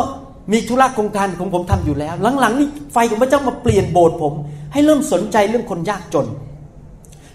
[0.52, 4.34] มีธุระโครงการของผมทำอยู่แล้ว หลังๆนี่ไฟของพระเจ้ามาเปลี่ยนโบสถ์ผม
[4.74, 6.26] ให้เริ่มสนใจเรื่องคนยากจน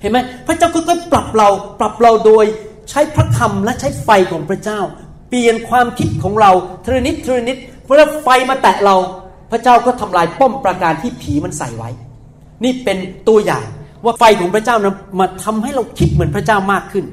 [0.01, 1.49] เห็นไหมพระเจ้าค่อยๆปรับเรา
[1.81, 2.45] ปรับเราโดย
[2.91, 4.81] ใช้พระคำและใช้ไฟของพระเจ้า
[5.29, 6.51] เปลี่ยนความคิดของเรา
[6.83, 8.97] เทรนิดเทรนิดเมื่อไฟมาแตะเรา
[9.51, 11.91] พระเจ้าก็ทำลายป้อมปราการที่ผีมันใส่ไว้
[12.65, 12.99] นี่เป็น
[13.29, 13.67] ตัวอย่าง
[14.05, 17.05] ว่าไฟของพระเจ้านั้นมาทำให้เราคิดเหมือนพระเจ้ามากขึ้น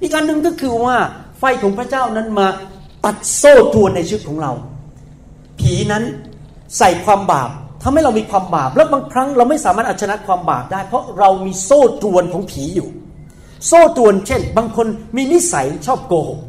[0.00, 0.96] อีกอันหนึ่งก็คือว่า
[1.38, 2.46] ไฟของพระเจ้านั้นมา
[3.04, 4.52] ตัดโซ่ตรวนในชีวิตของเรา
[5.60, 6.02] ผีนั้น
[6.78, 7.50] ใส่ความบาป
[7.82, 12.88] ทำให้เรามีความบาป แล้วบางครั้งเราไม่สามารถเอาชนะความบาปได้ เพราะเรามีโซ่ตรวนของผีอยู่
[13.66, 16.40] โซ่ตรวนเช่น บางคนมีนิสัยชอบโกหก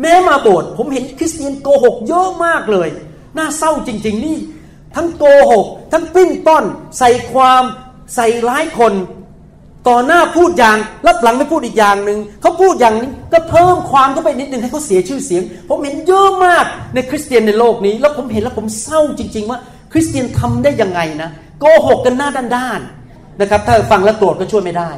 [0.00, 2.88] แม้มาโบสถ์ผมเห็นคริสเตียนโกหกเยอะมากเลย
[3.36, 4.38] น่าเศร้าจริง ๆ นี่
[4.96, 6.64] ทั้งโกหก ทั้งปิ้นป้อน
[6.98, 7.62] ใส่ความ
[8.14, 8.94] ใส่ร้ายคน
[9.88, 10.76] ต่อหน้าพูดอย่าง
[11.06, 19.58] รับหลังไม่พูดอีกอย่างหนึ่งเขาพูดอย่างนี้ก็เพิ่มความเข้าไปนิดนึงให้เขาเสียชื่อเสียง ผมเห็นเยอะมากในคริสเตียนในโลกนี้ แล้วผมเห็นแล้วผมเศร้าจริง ๆ ว่า
[19.92, 24.90] คริสเตียนทำได้ยังไงนะโกหกกันหน้าด้านๆนะครับถ้าฟังแล้วโกรธก็ช่วยไม่ได้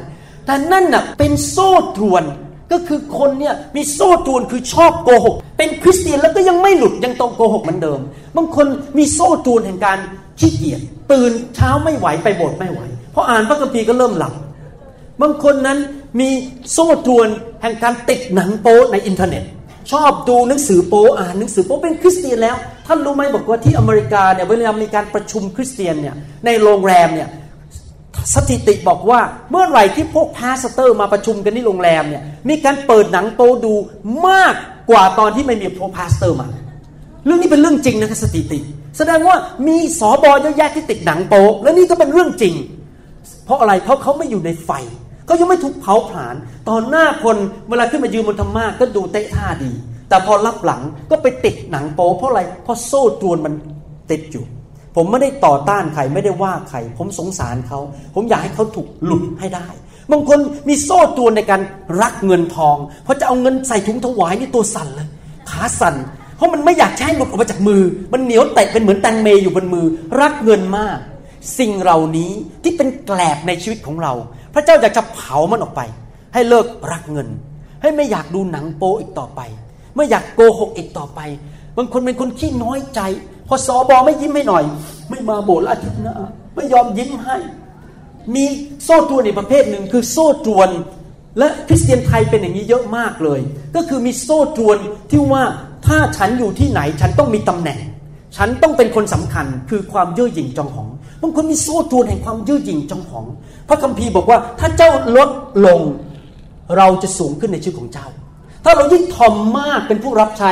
[0.45, 2.23] แต่นั่นน่ะเป็นโซ่ตรวน
[2.71, 7.99] ก็คือคนเนี่ยมีโซ่ตรวนคือชอบโกหก เป็นคริสเตียนแล้วก็ยังไม่หลุดยังต้องโกหกเหมือนเดิม
[8.35, 9.97] บางคนมีโซ่ตรวนแห่งการ
[10.39, 10.81] ขี้เกียจ
[11.11, 12.79] ตื่นเช้าไม่ไหวไปโบสถ์ไม่ไหว
[13.11, 14.33] เพราะอ่านพระคัมภีร์ก็เริ่มหลับ
[15.21, 15.77] บางคนนั้น
[16.19, 16.29] มี
[16.71, 17.27] โซ่ตรวน
[17.61, 19.43] แห่งการติดหนังโป๊ในอินเทอร์เน็ต
[19.91, 22.55] ชอบดูหนังสือโป๊อ่านหนังสือโป๊เป็นคริสเตียนแล้ว
[22.87, 27.29] ท่านรู้ไหมบอกว่าที่อเมริกาเนี่ยเวลามีการประชุมคริสเตียนเนี่ยในโรงแรมเนี่ย
[28.33, 29.19] สถิติบอกว่า
[29.51, 33.73] เมื่อไหร่ที่พวก pastor มาประชุมกันที่โรงแรมเนี่ยมีการเปิดหนังโป๊ดู
[34.27, 34.53] มาก
[34.89, 36.47] กว่าตอนที่ไม่มีพวก pastor มา
[37.25, 38.59] เรื่องนี้เป็นเรื่องจริงนะครับสถิติ
[38.97, 39.35] แสดงว่า
[39.67, 42.53] มีสอบอเยอะแยะที่ติดหนังโป๊และนี่ก็เป็นเรื่องจริง
[43.45, 44.69] เพราะอะไรเพราะเขาไม่อยู่ในไฟ
[45.25, 46.35] เขายังไม่ถูกเผาผลาญ
[46.69, 47.37] ต่อหน้าคน
[47.69, 49.71] เวลาขึ้นมายืนบนธรรมาสน์ก็ดูเต๊ะท่าดี
[50.09, 53.53] แต่พอลับหลังก็ไปติดหนังโป๊เพราะอะไรเพราะโซ่ตรวนมัน
[54.11, 54.45] ติดอยู่
[54.95, 57.79] ผมไม่ได้ต่อต้านใครไม่ได้ว่าใคร ผมสงสารเขา
[58.15, 59.67] ผมอยากให้เขาถูกหลุดให้ได้
[60.11, 61.61] บางคนมีโซ่ตรวนในการ
[62.01, 65.07] รักเงินทองเพอจะเอาเงินใส่ถุงถวายนี่ตัวสั่นเลย
[65.49, 65.95] ขาสั่น
[66.37, 67.81] เพราะมันไม่อยากใช้หลุดออกมาจากมือ
[68.13, 69.85] มันเหนียวเตะเป็นเหมือนแตงเมยอยู่บนมือ
[70.19, 70.97] รักเงินมาก
[71.59, 72.31] สิ่งเหล่านี้
[72.63, 74.13] ที่เป็นแกลบในชีวิตของเรา
[74.53, 75.81] พระเจ้าอยากจะเผามันออกไป
[76.33, 77.27] ให้เลิกรักเงิน
[77.81, 79.41] ให้ไม่อยากดูหนังโป๊อีกต่อไป
[79.95, 81.19] ไม่อยากโกหกอีกต่อไป
[81.77, 83.01] บางคนเป็นคนขี้น้อยใจ
[83.47, 84.63] พอสอบอไม่ยิ้มให้หน่อย
[85.09, 86.15] ไม่มาโบสถ์อาทิตย์หน้า
[86.55, 87.37] ไม่ยอมยิ้มให้
[88.35, 88.45] มี
[88.83, 90.69] โซ่ตรวนอีกประเภทหนึ่งคือโซ่ตรวน
[91.39, 93.39] และคริสเตียนไทยเป็นอย่างนี้เยอะมากเลย
[93.75, 94.77] ก็คือมีโซ่ตรวน
[95.11, 95.43] ที่ว่า
[95.87, 97.79] ถ้าฉันอยู่ที่ไหนฉันต้องมีตำแหน่ง
[98.37, 100.89] ฉันต้องเป็นคนสำคัญคือความเย่อหยิ่งจองหอง
[101.21, 103.25] บางคนมีโซ่ตรวนแห่งความเย่อหยิ่งจองหอง
[103.69, 105.29] พระคัมภีร์บอกว่าถ้าเจ้าลด
[105.65, 105.79] ลง
[106.77, 108.07] เราจะสูงขึ้นในชีวิตของเจ้า
[108.63, 110.51] ถ้าเรายิ่งทอมมากเป็นผู้รับใช้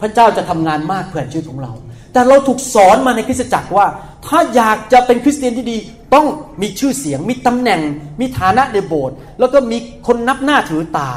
[0.00, 1.72] พระเจ้าจะทำงานมากเพื่อชีวิตของเรา
[2.16, 3.86] แต่เราถูกสอนมาในคริสตจักรว่า
[4.26, 5.76] ถ้าอยากจะเป็นคริสเตียนที่ดี
[6.14, 6.26] ต้อง
[6.62, 7.80] มีชื่อเสียง มีตำแหน่ง
[8.20, 11.10] มีฐานะในโบสถ์แล้วก็มีคนนับหน้าถือตา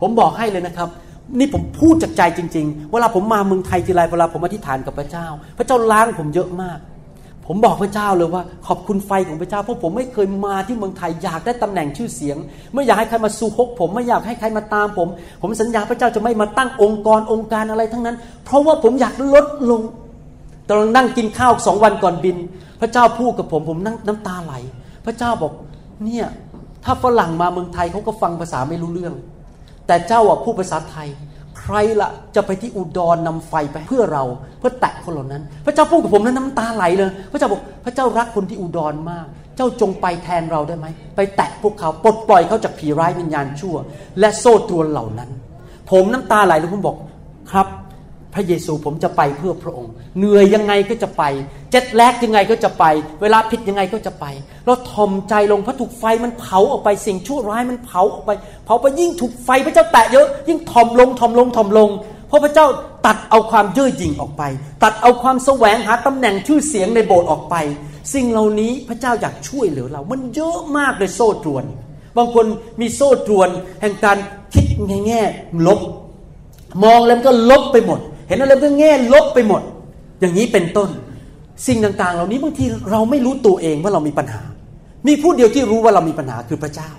[0.00, 0.88] ผมบอกให้เลยนะครับ
[1.38, 5.26] นี่ผมพูดจากใจจริง ๆ เวลาผมมาเมืองไทยทีไรเวลาผมอธิษฐานกับพระเจ้า
[5.58, 6.78] พระเจ้าล้างผมเยอะมาก
[7.46, 12.36] ผมบอกพระเจ้าเลยว่า ขอบคุณไฟของพระเจ้าเพราะผมไม่เคยมาที่เมืองไทยอยากได้ตำแหน่งชื่อเสียง
[12.74, 15.08] ไม่อยากให้ใครมาสู้ฮกผมไม่อยากให้ใครมาตามผม
[15.42, 19.80] ผมสัญญาพระเจ้าจะไม่มาตั้งองค์กรองค์การอะไรทั้งนั้น เพราะว่าผมอยากลดลง
[20.70, 22.36] ตอนนั่งกินข้าวสองวันก่อนบิน
[22.80, 24.54] พระเจ้าพูดกับผมผมนั่งน้ำตาไหล
[25.06, 25.52] พระเจ้าบอก
[26.04, 26.26] เนี่ย
[26.84, 29.14] ถ้าฝรั่งมาเมืองไทยเขาก็ฟังภาษาไม่รู้เรื่อง
[29.86, 31.08] แต่เจ้าอะพูดภาษาไทย
[31.60, 34.24] ใครละจะไปที่อุดรนนำไฟไปเพื่อเรา
[34.58, 43.76] เพื่อแตะคนเหล่านั้น พระเจ้าพูดกับผมแล้วน้ำตาไหลเลย พระเจ้าบอกพระเจ้ารักคนที่อุดรมาก เจ้าจงไปแทนเราได้ไหมไปแตะพวกเขาปลดปล่อยเขาจากผีร้ายวิญญาณชั่ว
[44.20, 45.30] และโซ่ตรวนเหล่านั้น
[45.90, 46.96] ผมน้ำตาไหลแล้วผมบอก
[47.50, 47.66] ครับ
[48.34, 51.22] พระเยซูผมจะไปเพื่อพระองค์ เหนื่อยยังไงก็จะไป
[51.70, 52.84] เจ็ดแลกยังไงก็จะไป
[53.22, 54.26] เวลาผิดยังไงก็จะไป
[54.66, 58.30] เราทอมใจลงเพราะถูกไฟมันเผาออกไปสิ่งชั่วร้ายมันเผาออกไป
[58.64, 61.90] เผาไปยิ่งถูกไฟพระเจ้าแตะเยอะ ยิ่งทอมลงทอมลงทอมลง
[62.28, 62.66] เพราะพระเจ้า
[63.06, 64.42] ตัดเอาความเย่อหยิ่งออกไป
[64.82, 67.56] ตัดเอาความแสวงหาตำแหน่งชื่อเสียงในโบสถ์ออกไป
[68.14, 71.64] สิ่งเหล่านี้พระเจ้าอยากช่วยเหลือเรา มันเยอะมากเลยโซ่ตรวน
[72.16, 72.46] บางคน
[72.80, 73.48] มีโซ่ตรวน
[73.80, 74.18] แห่งการ
[74.54, 75.22] คิดในแง่
[75.66, 75.80] ลบ
[76.84, 79.62] มองแล้วก็ลบไปหมด เห็นอะไรก็แง่ลบไปหมด
[80.20, 80.88] อย่างนี้เป็นต้น
[81.66, 84.42] สิ่งต่างๆ เหล่านี้บางทีเราไม่รู้ตัวเองว่าเรามีปัญหา
[85.08, 86.90] มีผู้เดียวที่รู้ว่าเรามีปัญหาคือพระเจ้า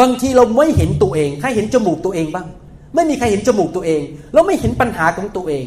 [0.00, 2.46] บางทีเราไม่เห็นตัวเองใครเห็นจมูกตัวเองบ้าง
[2.94, 4.00] ไม่มีใครเห็นจมูกตัวเอง
[4.34, 5.66] เราไม่เห็นปัญหาของตัวเอง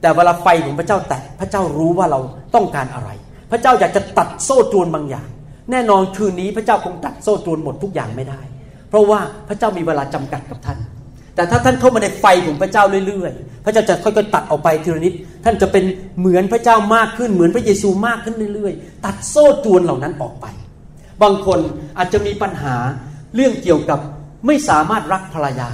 [0.00, 2.20] แต่เวลาไฟของพระเจ้าแตะพระเจ้ารู้ว่าเรา
[2.54, 3.10] ต้องการอะไร
[3.50, 5.28] พระเจ้าอยากจะตัดโซ่ตรวนบางอย่าง
[5.70, 8.40] แน่นอนคืนนี้พระเจ้าคงตัดโซ่ตรวนหมดทุกอย่างไม่ได้
[8.88, 10.78] เพราะว่าพระเจ้ามีเวลาจำกัดกับท่าน
[11.36, 15.84] แต่ถ้าท่านเข้ามาในไฟของพระเจ้าเรื่อยๆ พระเจ้าจะค่อยๆตัดออกไปทีละนิด ท่านจะเป็น
[16.18, 20.46] เหมือนพระเจ้ามากขึ้น เหมือนพระเยซูมากขึ้นเรื่อยๆ ตัดโซ่ตรวนเหล่านั้นออกไป
[21.22, 21.58] บางคน
[21.98, 22.74] อาจจะมีปัญหา
[23.34, 23.98] เรื่องเกี่ยวกับ
[24.46, 25.70] ไม่สามารถรักภรรยา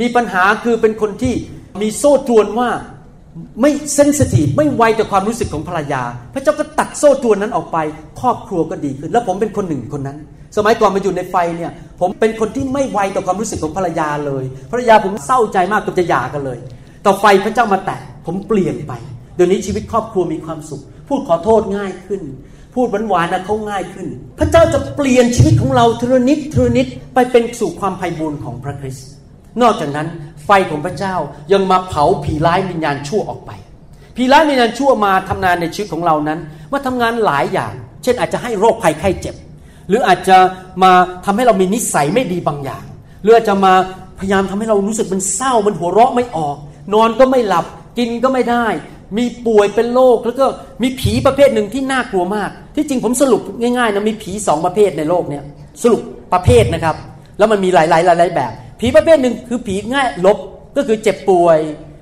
[0.00, 1.34] มีปัญหาคือเป็นคนที่
[1.80, 2.70] มีโซ่ตรวนว่า
[3.60, 6.02] ไม่เซนสทีฟไม่ไวต่อความรู้สึกของภรรยา
[6.34, 7.78] พระเจ้าก็ตัดโซ่ตรวนนั้นออกไป
[8.20, 10.18] ครอบครัวก็ดีขึ้น แล้วผมเป็นคนหนึ่งคนนั้น
[10.56, 16.58] สมัยก่อนมาอยู่ในไฟเนี่ย ผมเป็นคนที่ไม่ไวต่อความรู้สึกของภรรยาเลย ภรรยาผมเศร้าใจมากกือบจะหย่ากันเลย
[17.06, 18.92] ต่อไฟพระเจ้ามาแตะผมเปลี่ยนไป
[19.36, 22.22] เดี๋ยวนี้ชีวิตครอบครัวมีความสุข พูดขอโทษง่ายขึ้น
[22.74, 24.06] พูดหวานๆนะเขาง่ายขึ้น
[24.38, 29.08] พระเจ้าจะเปลี่ยนชีวิตของเราทีละนิดทีละนิดไปเป็นสู่ความไพ่บูรณ์ของพระคริสต์
[29.62, 30.08] นอกจากนั้น
[30.48, 31.14] ไฟของพระเจ้า
[31.52, 33.50] ยังมาเผาผีร้ายวิญญาณชั่วออกไป
[34.16, 36.38] ผีร้ายวิญญาณชั่วมาทำงานในชีวิตของเรานั้น
[36.72, 39.34] มาทำงานหลายอย่าง เช่นอาจจะให้โรคภัยไข้เจ็บ
[39.88, 40.38] หรืออาจจะ
[40.82, 40.92] มา
[41.24, 42.84] ทำให้เรามีนิสัยไม่ดีบางอย่าง
[43.22, 43.74] หรืออาจจะมา
[44.18, 46.56] พยายามทำให้เรารู้สึกมันเศร้ามันหัวเราะไม่ออก
[46.94, 47.66] นอนก็ไม่หลับ
[47.98, 48.66] กินก็ไม่ได้
[49.18, 50.46] มีป่วยเป็นโรคแล้วก็
[50.82, 55.44] มีผีประเภทหนึ่งที่น่ากลัวมาก ที่จริงผมสรุปง่ายๆนะมีผีสองประเภทในโลกเนี้ย
[55.82, 56.00] สรุป
[56.32, 56.96] ประเภทนะครับ
[57.38, 60.38] แล้วมันมีหลายๆหลายๆแบบ ผีประเภทหนึ่งคือผีง่ายลบ
[60.76, 61.58] ก็คือเจ็บป่วย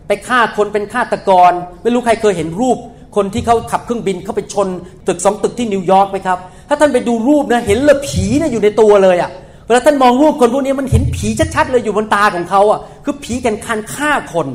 [0.06, 2.78] ไปฆ่าคนเป็นฆาตกร ไม่รู้ใครเคยเห็นรูป
[3.16, 4.68] คนที่เขาขับเครื่องบินเข้าไปชน
[5.08, 9.30] ตึกสองตึกที่นิวยอร์กไหมครับ ถ้าท่านไปดูรูปนะเห็นเลยผีนะอยู่ในตัวเลยอะ่ะ
[9.66, 14.46] เวลาท่านมองรูปคนพวกนี้มันเห็นผีชัดๆเลยอยู่บนตาของเขาอะคือผีกันคันฆ่าคน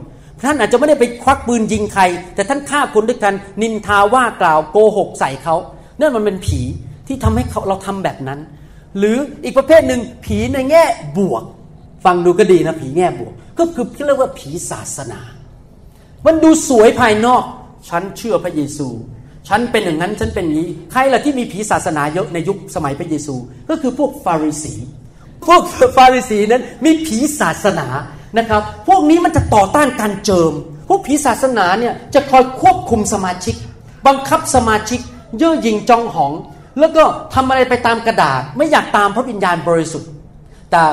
[0.47, 2.03] ท่านอาจจะไม่ได้ไปควักปืนยิงใคร
[2.35, 5.55] แต่ท่านฆ่าคนด้วยกันนินทาว่ากล่าวโกหกใส่เขา
[5.99, 6.61] นั่นมันเป็นผี
[7.07, 8.39] ที่ทำให้เราทำแบบนั้น
[8.97, 10.83] หรืออีกประเภทหนึ่งผีในแง่
[11.17, 11.43] บวก
[12.05, 15.19] ฟังดูก็ดีนะผีแง่บวก ก็คือเรียกว่าผีศาสนา
[16.25, 17.43] มันดูสวยภายนอก
[17.89, 18.87] ฉันเชื่อพระเยซู
[19.47, 23.35] ฉันเป็นอย่างนั้นฉันเป็นนี้ ใครล่ะที่มีผีศาสนาเยอะในยุคสมัยพระเยซู
[23.69, 24.73] ก็คือพวกฟาริสี
[25.45, 25.61] พวก
[25.97, 27.87] ฟาริสีนั้นมีผีศาสนา
[28.37, 30.53] นะครับ พวกนี้มันจะต่อต้านการเจิม
[30.89, 33.55] พวกผีศาสนาเนี่ยจะคอยควบคุมสมาชิก
[34.07, 34.99] บังคับสมาชิก
[35.37, 36.33] เย่อหยิ่งจองหอง
[36.79, 40.09] แล้วก็ทำอะไรไปตามกระดาษ ไม่อยากตามพระวิญญาณบริสุทธิ์
[40.71, 40.83] แต่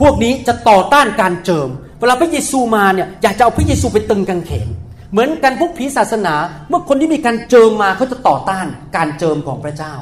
[0.00, 1.68] พวกนี้จะต่อต้านการเจิม
[2.00, 4.68] เวลาพระเยซูมาเนี่ยอยากจะเอาพระเยซูไปตึงกางเขน
[5.12, 6.34] เหมือนกันพวกผีศาสนา
[6.68, 9.94] เมื่อคนที่มีการเจิมมาเขาจะต่อต้านการเจิมของพระเจ้า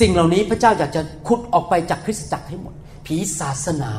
[0.00, 2.74] สิ่งเหล่านี้พระเจ้าอยากจะขุดออกไปจากคริสตจักรให้หมด
[3.06, 3.92] ผีศาสนา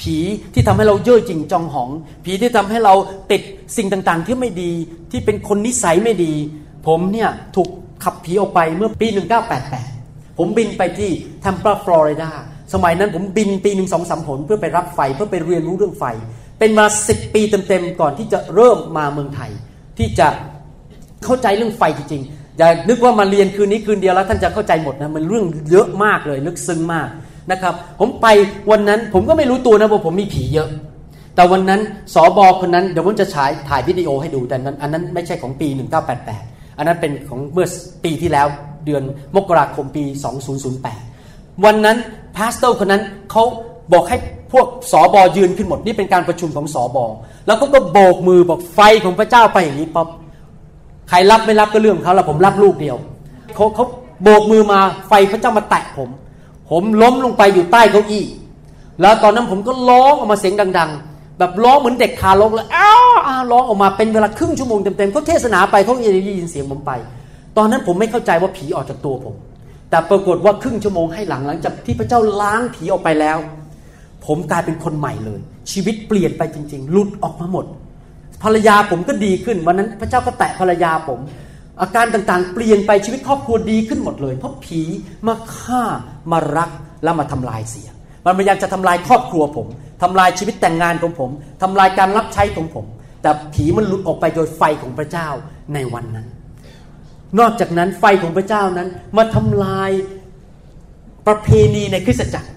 [0.00, 0.16] ผี
[0.54, 1.90] ที่ทำให้เราเย่อหยิ่งจองหอง
[2.24, 2.94] ผีที่ทำให้เรา
[3.30, 3.42] ติด
[3.76, 4.72] สิ่งต่างๆ ที่ไม่ดี
[5.10, 6.32] ที่เป็นคนนิสัยไม่ดี
[6.86, 7.68] ผมเนี่ยถูก
[8.04, 9.08] ขับผีออกไปเมื่อปี
[9.72, 12.30] 1988 ผมบินไปที่แทมปอร์ฟลอริดา
[12.74, 16.04] สมัยนั้นผมบินปีหนึ่งสองสามหนเพื่อไปรับไฟเพื่อไปเรียนรู้เรื่องไฟ
[16.58, 19.50] เป็นมาสิบปีเต็มๆก่อนที่จะเริ่มมาเมืองไทย
[19.98, 20.28] ที่จะ
[21.24, 27.08] เข้าใจเรื่องไฟจริงๆอย่านึกว่ามาเรียนคืนนี้คืนเดียวแล้วท่านจะเข้าใจหมดนะมันเรื่องเยอะมากเลยลึกซึ้งมาก
[27.50, 28.26] นะครับ ผมไป
[28.70, 30.68] วันนั้นผมก็ไม่รู้ตัวนะว่าผมมีผีเยอะ
[31.34, 31.80] แต่วันนั้น
[32.14, 35.68] สอบอคนนั้นเดี๋ยวผมจะฉายถ่ายวิดีโอให้ดูแต่นั้นอันนั้นไม่ใช่ของปี
[36.22, 37.66] 1988 อันนั้นเป็นของเมื่อ
[38.04, 38.46] ปีที่แล้ว
[38.86, 39.02] เดือน
[39.36, 40.04] มกราคมปี
[40.84, 41.96] 2008 วันนั้น
[42.36, 43.42] pastor คนนั้นเขา
[43.92, 44.16] บอกให้
[44.52, 47.04] พวกสอบอยืนขึ้นหมดนี่เป็นการประชุมของสอบอ
[47.46, 50.08] แล้วเขาก็โบกมือบอกไฟของพระเจ้าไปอย่างนี้ป๊อป
[51.08, 52.96] ใครรับไม่รับก็เรื่องเขาแล้วผมรับลูกเดียว
[53.54, 53.84] เขาเขา
[54.22, 56.08] โบกมือมาไฟพระเจ้ามาแตะผม
[56.70, 58.24] ผมล้มลงไปอยู่ใต้เก้าอี้
[59.00, 66.92] แล้วตอนนั้นผมก็ร้องออกมาเสียงดัง ๆ แบบร้องเหมือนเด็กคารกเลยอ้าวอ้าวร้องออกมาเป็นเวลาครึ่งชั่วโมงเต็มๆเขาเทศนาไปเขาได้ยินเสียงผมไป
[67.56, 69.34] ตอนนั้นผมไม่เข้าใจว่าผีออกจากตัวผม
[69.94, 73.38] แต่ปรากฏว่าครึ่งชั่วโมงให้หลังหลังจากที่พระเจ้าล้างผีออกไปแล้ว
[74.26, 75.40] ผมกลายเป็นคนใหม่เลย
[75.72, 77.66] ชีวิตเปลี่ยนไปจริง ๆ หลุดออกมาหมด
[78.42, 81.18] ภรรยาผมก็ดีขึ้นวันนั้นพระเจ้าก็แตะภรรยาผม
[81.80, 84.80] อาการต่างๆ เปลี่ยนไปชีวิตครอบครัวดีขึ้นหมดเลย เพราะผี
[85.26, 85.82] มาฆ่า
[86.32, 86.70] มารัก
[87.04, 87.88] และมาทำลายเสีย
[88.24, 89.66] มันพยายามจะทำลายครอบครัวผม
[90.02, 91.30] ทำลายชีวิตแต่งงานของผม
[91.62, 92.86] ทำลายการรับใช้ของผม
[93.22, 95.28] แต่ผีมันหลุดออกไปโดยไฟของพระเจ้า
[95.74, 96.28] ในวันนั้น
[97.38, 99.90] นอกจากนั้นไฟของพระเจ้านั้นมาทำลาย
[101.26, 102.50] ประเพณีในคริสตจักร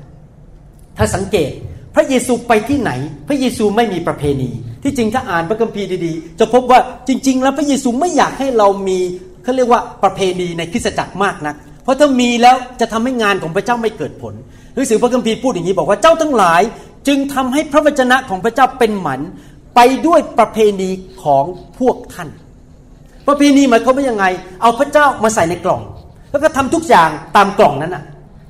[0.98, 1.52] ถ้าสังเกต
[1.96, 2.92] พระเยซูไปที่ไหน
[3.28, 4.50] พระเยซูไม่มีประเพณี
[4.84, 9.00] ที่จริงถ้าอ่านพระคัมภีร์ดีๆ จะพบว่าจริง ๆ แล้วพระเยซูไม่อยากให้เรามี
[9.44, 14.34] เขาเรียกว่าประเพณีในคริสตจักรมากนัก เพราะถ้ามีแล้วจะทำให้งานของพระเจ้าไม่เกิดผล
[14.74, 16.62] หนังสือพระคัมภีร์พูดอย่างนี้บอกว่าเจ้าทั้งหลาย
[17.08, 19.22] จึงทำให้พระวจนะของพระเจ้าเป็นหมัน
[19.76, 20.90] ไปด้วยประเพณี
[21.24, 21.46] ของ
[21.80, 22.30] พวกท่าน
[23.28, 24.26] ประเพณีหมายความว่ายังไง
[24.62, 25.82] เอาพระเจ้ามาใส่ในกล่อง
[26.32, 28.04] แล้วก็ทำทุกอย่างตามกล่องนั้นอะ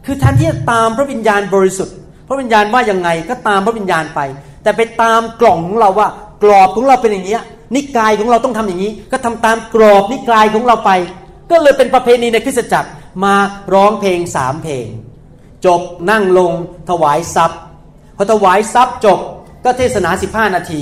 [0.05, 1.95] คือแทนที่จะตามพระวิญญาณบริสุทธิ์
[2.27, 4.19] พระวิญญาณว่ายังไงก็ตามพระวิญญาณไป
[4.63, 6.07] แต่ไปตามกล่องของเราว่า
[6.43, 7.37] กรอบของเราเป็นอย่างนี้
[7.75, 10.91] นิกายของเราต้องทำอย่างนี้ ก็ทำตามกรอบนิกายของเราไป
[11.51, 12.89] ก็เลยเป็นประเพณีในคริสตจักร
[13.23, 13.35] มา
[13.73, 14.87] ร้องเพลงสามเพลง
[15.65, 16.51] จบนั่งลง
[16.89, 17.59] ถวายทรัพย์
[18.17, 19.19] พอถวายทรัพย์จบ
[19.63, 20.81] ก็เทศนา 15 นาที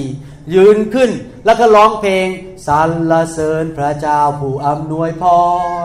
[0.54, 1.10] ยืนขึ้น
[1.46, 2.28] แล้วก็ร้องเพลง
[2.68, 2.82] สร
[3.12, 5.24] รเสริญพระเจ้าผู้อำนวยพ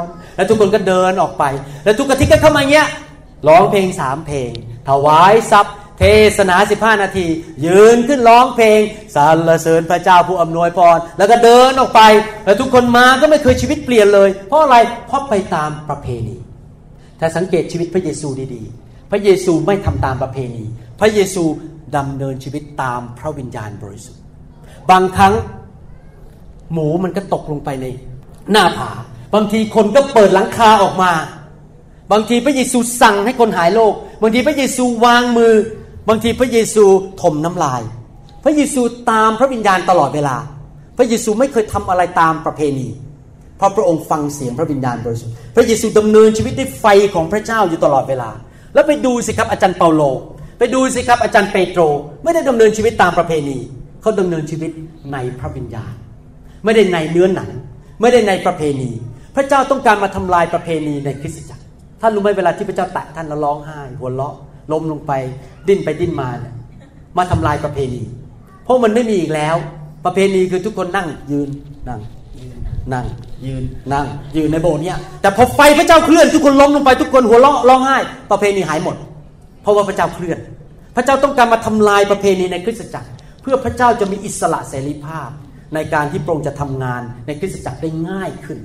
[0.01, 0.03] ร
[0.37, 1.45] แล้วทุกคนก็เดินออกไป
[1.85, 2.89] แล้วทุกอาทิตย์ก็เข้ามาเงี้ย
[3.49, 4.51] ร้องเพลงสามเพลง
[4.89, 6.05] ถวายทรัพย์ เท
[6.39, 7.27] ศนา15นาที
[7.67, 8.81] ยืนขึ้นร้องเพลง
[9.17, 12.03] สรรเสริญพระเจ้าผู้อำนวยพร แล้วก็เดินออกไป
[12.45, 16.37] แล้วทุกคนมาก็ไม่เคยชีวิตเปลี่ยนเลย เพราะอะไรเพราะไปตามประเพณี
[17.21, 20.65] ถ้าสังเกตชีวิตพระเยซูดีๆ พระเยซูไม่ทำตามประเพณี
[21.01, 21.45] พระเยซู
[21.97, 24.20] ดำเนินชีวิตตามพระวิญญาณบริสุทธิ์
[24.91, 25.35] บางครั้ง
[26.73, 27.87] หมูมันก็ตกลงไปใน
[28.53, 28.91] หน้าผา
[29.35, 31.13] บางทีคนก็เปิดหลังคาออกมา
[32.13, 35.55] บางทีพระเยซูสั่งให้คนหายโรค บางทีพระเยซูวางมือ
[36.09, 36.85] บางทีพระเยซู
[37.23, 37.83] ถมน้ำลาย
[38.45, 40.37] พระเยซูตามพระวิญญาณตลอดเวลา
[40.97, 42.89] พระเยซูไม่เคยทำอะไรตามประเพณี
[43.57, 48.31] เพราะพระองค์ฟังเสียงพระวิญญาณบริสุทธิ์ พระเยซูดำเนินชีวิตด้วยไฟของพระเจ้าอยู่ตลอดเวลา
[48.75, 50.03] แล้วไปดูสิครับอาจารย์เปาโล
[50.59, 51.83] ไปดูสิครับอาจารย์เปโตร
[52.23, 53.59] ไม่ได้ดำเนินชีวิตตามประเพณี
[54.01, 54.71] เขาดำเนินชีวิต
[55.13, 55.95] ในพระวิญญาณ
[56.65, 57.51] ไม่ได้ในเนื้อหนัง
[58.01, 58.91] ไม่ได้ในประเพณี
[59.37, 61.65] พระเจ้าต้องการมาทำลายประเพณีในคริสตจักร
[62.01, 64.35] ท่านรู้ไหมเวลาที่พระเจ้าแตะท่านแล้วร้องไห้ หัวเราะ
[64.73, 65.13] ล้มลงไป
[65.69, 66.55] ดิ้นไปดิ้นมาเนี่ย
[67.19, 68.03] มาทำลายประเพณี
[68.65, 69.57] เพราะมันไม่มีอีกแล้ว
[70.05, 71.49] ประเพณีคือทุกคนนั่งยืน
[71.89, 72.01] นั่ง
[72.41, 72.57] ยืน
[72.93, 73.07] นั่ง
[73.47, 77.97] ยืนนั่งยืนในโบสถ์เนี่ยแต่พอไฟพระเจ้าเคลื่อนทุกคนล้มลงไปทุกคนหัวเราะร้องไห้
[78.31, 78.97] ประเพณีหายหมด
[79.63, 80.39] เพราะว่าพระเจ้าเคลื่อน
[80.97, 83.09] พระเจ้าต้องการมาทำลายประเพณีในคริสตจักร
[83.43, 85.29] เพื่อพระเจ้าจะมีอิสระเสรีภาพ
[85.75, 88.59] ในการที่พระองค์จะทำงานในคริสตจักรได้ง่ายขึ้น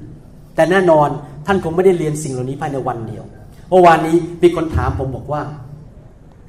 [0.55, 1.09] แต่แน่นอน
[1.45, 3.23] ท่านคงไม่ได้เรียนสิ่งเหล่านี้ภายในวันเดียว
[3.69, 5.41] เมื่อวานนี้มีคนถามผมบอกว่า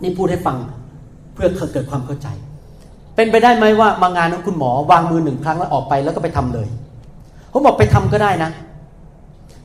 [0.03, 0.57] นี่พูดให้ฟัง
[1.35, 2.29] เพื่อเกิดความเข้าใจ
[3.17, 6.69] เป็นไปได้ไหมว่ามางานของคุณหมอวางมือหนึ่งครั้งแล้วออกไปแล้วก็ไปทำเลย
[7.53, 8.51] ผมบอกไปทำก็ได้นะ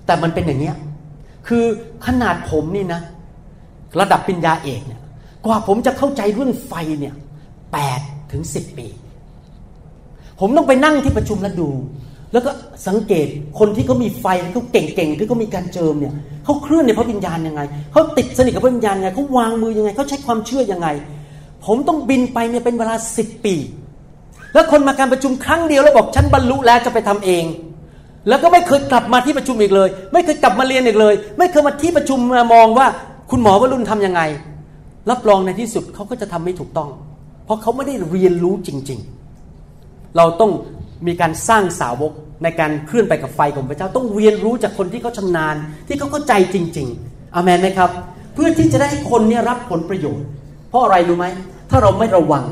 [0.05, 0.75] แต่มันเป็นอย่างเนี้ย
[1.47, 1.63] คือ
[2.05, 3.01] ขนาดผมนี่นะ
[3.99, 5.01] ระดับปัญญาเอกเนี่ย
[5.45, 7.13] กว่าผมจะเข้าใจเรื่องไฟเนี่ย
[7.73, 7.99] แปด
[8.31, 8.87] ถึงสิบปี
[10.39, 11.69] ผมต้องไปนั่งที่ประชุมแล้วดู
[12.33, 12.51] แล้วก็
[12.87, 13.27] สังเกต
[13.59, 16.13] คนที่เขามีไฟเขาเก่งๆที่เขามีการเจิมเนี่ย
[16.45, 20.87] เขาเคลื่อนในพระวิญญาณยังไงเขาติดสนิทกับพระวิญญาณยังไงเขาวางมือยังไงเขาใช้ความเชื่อยังไง
[21.65, 23.55] ผมต้องบินไปเนี่ยเป็นเวลาสิบปี
[24.53, 27.45] แล้วคนมาการประชุมครั้งเดียวแล้วบอกฉันบรรลุแล้วจะไปทำเอง
[28.27, 32.87] แล้วก็ไม่เคยกลับมาที่ประชุมอีกเลย ไม่เคยกลับมาเรียนอีกเลย ไม่เคยมาที่ประชุมมามองว่า
[33.31, 34.21] คุณหมอวรุณทํำยังไง
[35.09, 36.89] รับรองในที่สุดเขาก็จะทำไม่ถูกต้อง
[37.51, 38.99] ราะเขาไม่ได้เรียนรู้จริง
[39.57, 40.51] ๆ เราต้อง
[41.07, 42.11] มีการสร้างสาวก
[42.43, 45.55] ในการเคลื่อนไปกับไฟของพระเจ้าต้องเรียนรู้จากคนที่เขาชำนาญ
[45.87, 47.89] ที่เขาเข้าใจจริง ๆอามนไหมครับ
[48.33, 50.27] เพื่อที่จะได้คนนี้รับผลประโยชน์
[50.69, 51.25] เพราะอะไรรู้ไหม
[51.69, 52.45] ถ้าเราไม่ระวัง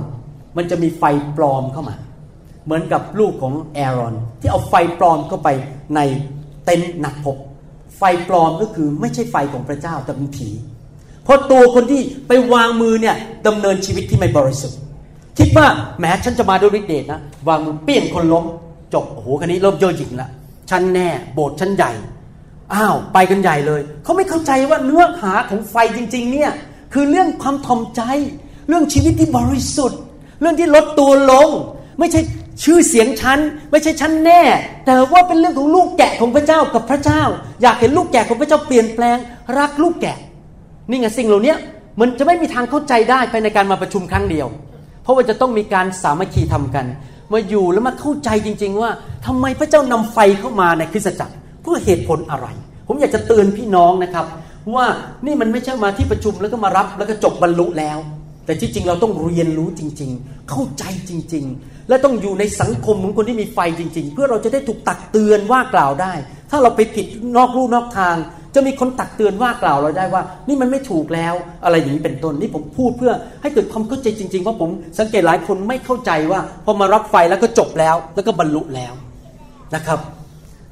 [0.57, 1.03] มันจะมีไฟ
[1.37, 1.95] ปลอมเข้ามา
[2.65, 5.49] เหมือนกับลูกของแอรอน ที่เอาไฟปลอมเข้าไป
[5.95, 5.99] ใน
[6.65, 7.37] เต็นท์นักพบ
[7.97, 10.49] ไฟปลอมก็คือไม่ใช่ไฟของพระเจ้าแต่เป็นผี
[11.23, 13.15] เพราะตัวคนที่ไปวางมือเนี่ย
[13.47, 14.79] ดำเนินชีวิตที่ไม่บริสุทธิ์
[15.39, 15.67] คิดว่า
[15.99, 18.45] แม้ฉันจะมาด้วยฤทธิ์เดชนะ วางมือเปี้ยงคนล้ม
[18.93, 20.29] จบโอ้โหคันนี้เริ่มเย่อหยิ่งละ
[20.69, 21.91] ฉันแน่โบสถ์ฉันใหญ่
[22.73, 26.51] อ้าวไปกันใหญ่เลย เขาไม่เข้าใจว่าเนื้อหาของไฟจริง ๆ เนี่ย
[26.93, 28.01] คือเรื่องความทอมใจ
[28.67, 29.99] เรื่องชีวิตที่บริสุทธิ์
[30.41, 31.49] เรื่องที่ลดตัวลง
[31.99, 32.21] ไม่ใช่
[32.63, 33.39] ชื่อเสียงฉัน
[33.71, 34.41] ไม่ใช่ฉันแน่
[34.85, 37.21] แต่ว่าเป็นเรื่องของลูกแกะของพระเจ้ากับพระเจ้า
[37.61, 39.17] อยากเห็นลูกแกะของพระเจ้าเปลี่ยนแปลง
[39.57, 40.17] รักลูกแกะ
[40.89, 41.55] นี่ไงสิ่งเหล่านี้
[41.99, 44.47] มันจะไม่มีทางเข้าใจได้ภายในการมาประชุมครั้งเดียว
[45.03, 46.85] เพราะว่าจะต้องมีการสามัคคีทำกัน
[47.33, 48.89] มาอยู่แล้วมาเข้าใจจริง ๆ ว่า
[49.25, 52.47] ทำไมพระเจ้านำไฟเข้ามาในคริสตจักรเพื่อเหตุผลอะไร
[52.87, 54.25] ผมอยากจะเตือนพี่น้องนะครับ
[54.75, 54.85] ว่า
[55.25, 57.97] นี่มันไม่ใช่มาที่ประชุมแล้วก็มารับแล้วก็จบบรรลุแล้ว
[58.45, 66.13] แต่ที่จริงเราต้องเรียนรู้จริง ๆ เข้าใจจริง ๆ และต้องอยู่ในสังคมของคนที่มีไฟจริง ๆ เพื่อเราจะได้ถูกตักเตือนว่ากล่าวได้
[66.49, 67.05] ถ้าเราไปผิด
[67.37, 68.15] นอกรูนอกทาง
[68.55, 71.33] จะมีคนตักเตือนว่ากล่าวเราได้ว่า นี่มันไม่ถูกแล้ว
[71.63, 78.93] อะไรอย่างนี้เป็นต้นนี่ผมพูดเพื่อให้เกิดความเข้าใจจริงๆเพราะผมสังเกตหลายคนไม่เข้าใจว่าพอมารับไฟแล้วก็จบแล้ว แล้วก็บรรลุแล้ว
[79.75, 79.99] นะครับ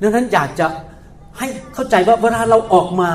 [0.01, 0.65] ดังนั้นอยากจะ
[1.37, 3.09] ให้เข้าใจว่าเวลาเราออกมา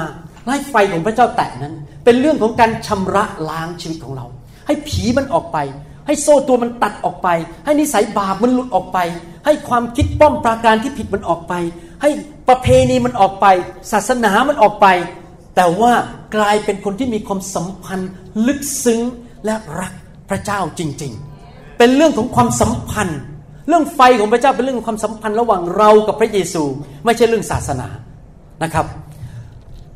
[0.45, 4.27] ไล่ไฟของพระเจ้าแตะนั้น เป็นเรื่องของการชำระล้างชีวิตของเรา
[4.67, 5.59] ให้ผีมันออกไป
[6.07, 7.29] ให้โซ่ตัวมันตัดออกไป
[7.65, 8.99] ให้นิสัยบาปมันหลุดออกไป
[9.45, 11.55] ให้ความคิดป้อมปราการที่ผิดมันออกไป
[12.03, 12.11] ให้
[12.49, 13.47] ประเพณีมันออกไป
[13.93, 14.87] ศาสนามันออกไป
[15.57, 15.93] แต่ว่า
[16.37, 18.11] กลายเป็นคนที่มีความสัมพันธ์
[18.47, 19.01] ลึกซึ้ง
[19.45, 19.93] และรัก
[20.29, 21.13] พระเจ้าจริง
[21.47, 23.21] ๆ เป็นเรื่องของความสัมพันธ์
[23.69, 26.63] เรื่องไฟของพระเจ้าเป็นเรื่องของความสัมพันธ์ระหว่างเรากับพระเยซู
[27.05, 27.89] ไม่ใช่เรื่องศาสนา
[28.63, 28.87] นะครับ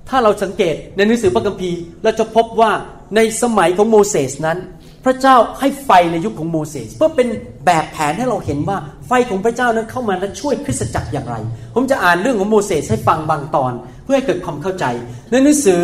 [0.09, 2.71] ถ้าเราสังเกตในหนังสือพระคัมภีร์เราจะพบว่า
[3.17, 4.59] ในสมัยของโมเสสนั้น
[5.07, 7.29] พระเจ้าให้ไฟในยุคของโมเสสเพื่อเป็น
[7.67, 11.37] แบบแผนให้เราเห็นว่าไฟของพระเจ้านั้นเข้ามาและช่วยคริสตจักรอย่างไร
[11.75, 13.73] ผมจะอ่านเรื่องของโมเสสให้ฟังบางตอน
[14.05, 14.85] เพื่อให้เกิดความเข้าใจ
[15.31, 15.83] ในหนังสือ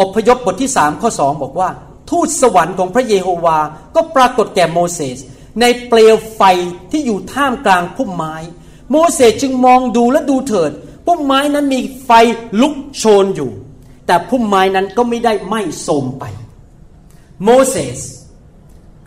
[0.00, 1.68] อพยพบทที่3ข้อ2บอกว่า
[2.10, 3.58] ทูตสวรรค์ของพระเยโฮวา
[3.94, 5.18] ก็ปรากฏแก่โมเสส
[5.60, 6.42] ในเปลวไฟ
[6.90, 8.34] ที่อยู่ท่ามกลางพุ่มไม้
[8.90, 10.70] โมเสสจึงมองดูและดูเถิด
[11.06, 12.10] พุ่มไม้นั้นมีไฟ
[12.60, 13.50] ลุกโชนอยู่
[14.06, 16.24] แต่พุ่มไม้นั้นก็ไม่ได้ไหม้โทมไป
[17.44, 17.98] โมเสส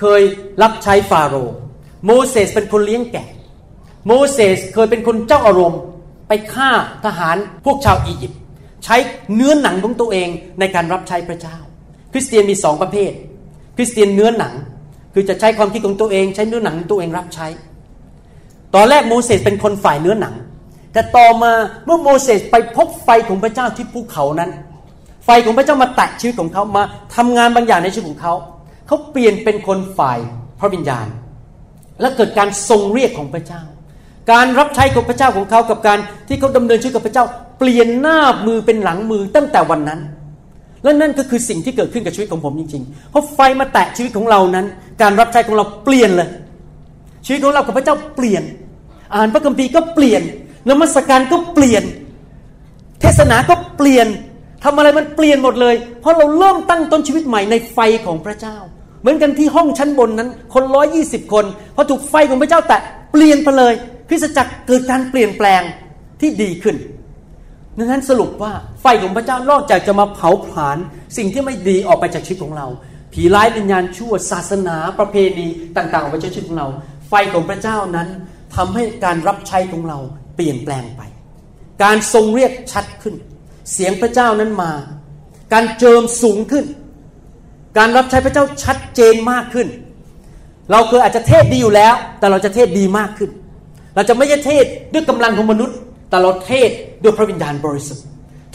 [0.02, 0.22] เคย
[0.62, 1.56] รับใช้ฟาโรห์
[2.06, 3.30] โมเสสเป็นคนเลี้ยงแกะ
[4.08, 5.82] โมเสสเคยเป็นคนเจ้าอารมณ์
[6.28, 6.70] ไปฆ่า
[7.06, 8.40] ทหารพวกชาวอียิปต์
[8.84, 8.96] ใช้
[9.36, 10.30] เนื้อหนังของตัวเอง
[10.60, 11.58] ในการรับใช้พระเจ้า
[12.14, 13.12] คริสเตียนมีสองประเภท
[13.78, 14.54] คริสเตียนเนื้อหนัง
[15.14, 17.48] คือจะใช้ความคิดของตัวเอง ใช้เนื้อหนังตัวเองรับใช้
[18.76, 20.36] ตอนแรกโมเสสเป็นคนฝ่ายเนื้อหนัง
[20.94, 21.52] แต่ต่อมา
[21.86, 24.52] เมื่อโมเสสไปพบไฟของพระเจ้าที่ภูเขานั้น
[25.26, 26.84] ไฟของพระเจ้ามาแตะชีวิตของเขามา
[27.16, 28.34] ทำงานบางอย่างในชีวิตของเขา
[28.88, 30.20] เขาเปลี่ยนเป็นคนฝ่าย
[30.60, 31.08] พระวิญญาณ
[32.02, 33.62] และเกิดการทรงเรียกของพระเจ้า
[34.32, 37.26] การรับใช้ของพระเจ้าของเขากับการที่เขาดำเนินชีวิตกับพระเจ้า
[37.60, 40.02] เปลี่ยนหน้ามือเป็นหลังมือตั้งแต่วันนั้น
[40.84, 44.66] และนั่นก็คือสิ่งที่เกิดขึ้นกับชีวิตของผมจริงๆเพราะไฟมาแตะชีวิตของเรานั้น
[45.02, 46.30] การรับใช้ของเราเปลี่ยนเลย
[47.26, 48.44] ชีวิตของเรากับพระเจ้าเปลี่ยน
[49.16, 50.22] อ่านพระคัมภีร์ก็เปลี่ยน
[50.70, 51.84] นมัสการก็เปลี่ยน
[53.02, 54.08] เทศนาก็เปลี่ยน
[54.64, 58.58] ทำอะไรมันเปลี่ยนหมดเลย เพราะเราเริ่มตั้งต้นชีวิตใหม่ในไฟของพระเจ้า
[59.02, 62.82] เหมือนกันที่ห้องชั้นบนนั้น คนร้อยี่สิบคนพอถูกไฟของพระเจ้าแตะ
[63.12, 63.74] เปลี่ยนไปเลย
[64.10, 65.62] คริสตจักรเกิดการเปลี่ยนแปลง
[66.22, 66.76] ที่ดีขึ้น
[67.78, 70.78] ดังนั้นสรุปว่าไฟของพระเจ้านอกจากจะมาเผาผลาญ
[71.18, 72.68] สิ่งที่ไม่ดีออกไปจากชีวิตของเรา
[73.14, 76.68] ผีร้ายวิญญาณชั่วศาสนาประเพณีต่างๆออกไปจากชีวิตของเรา
[77.10, 78.08] ไฟของพระเจ้านั้น
[78.56, 80.00] ทำให้การรับใช้ของเรา
[80.36, 81.02] เปลี่ยนแปลงไป
[81.84, 83.16] การทรงเรียกชัดขึ้น
[83.72, 84.72] เสียงพระเจ้านั้นมา
[85.54, 86.66] การเจิมสูงขึ้น
[87.78, 89.68] การรับใช้พระเจ้าชัดเจนมากขึ้น
[90.72, 93.30] เราเคยอาจจะเทศดีอยู่แล้ว แต่เราจะเทศดีมากขึ้น
[93.96, 95.78] เราจะไม่ใช่เทศด้วยกำลังของมนุษย์
[96.10, 96.70] แต่เราเทศ
[97.04, 98.06] ด้วยพระวิญญาณบริสุทธิ์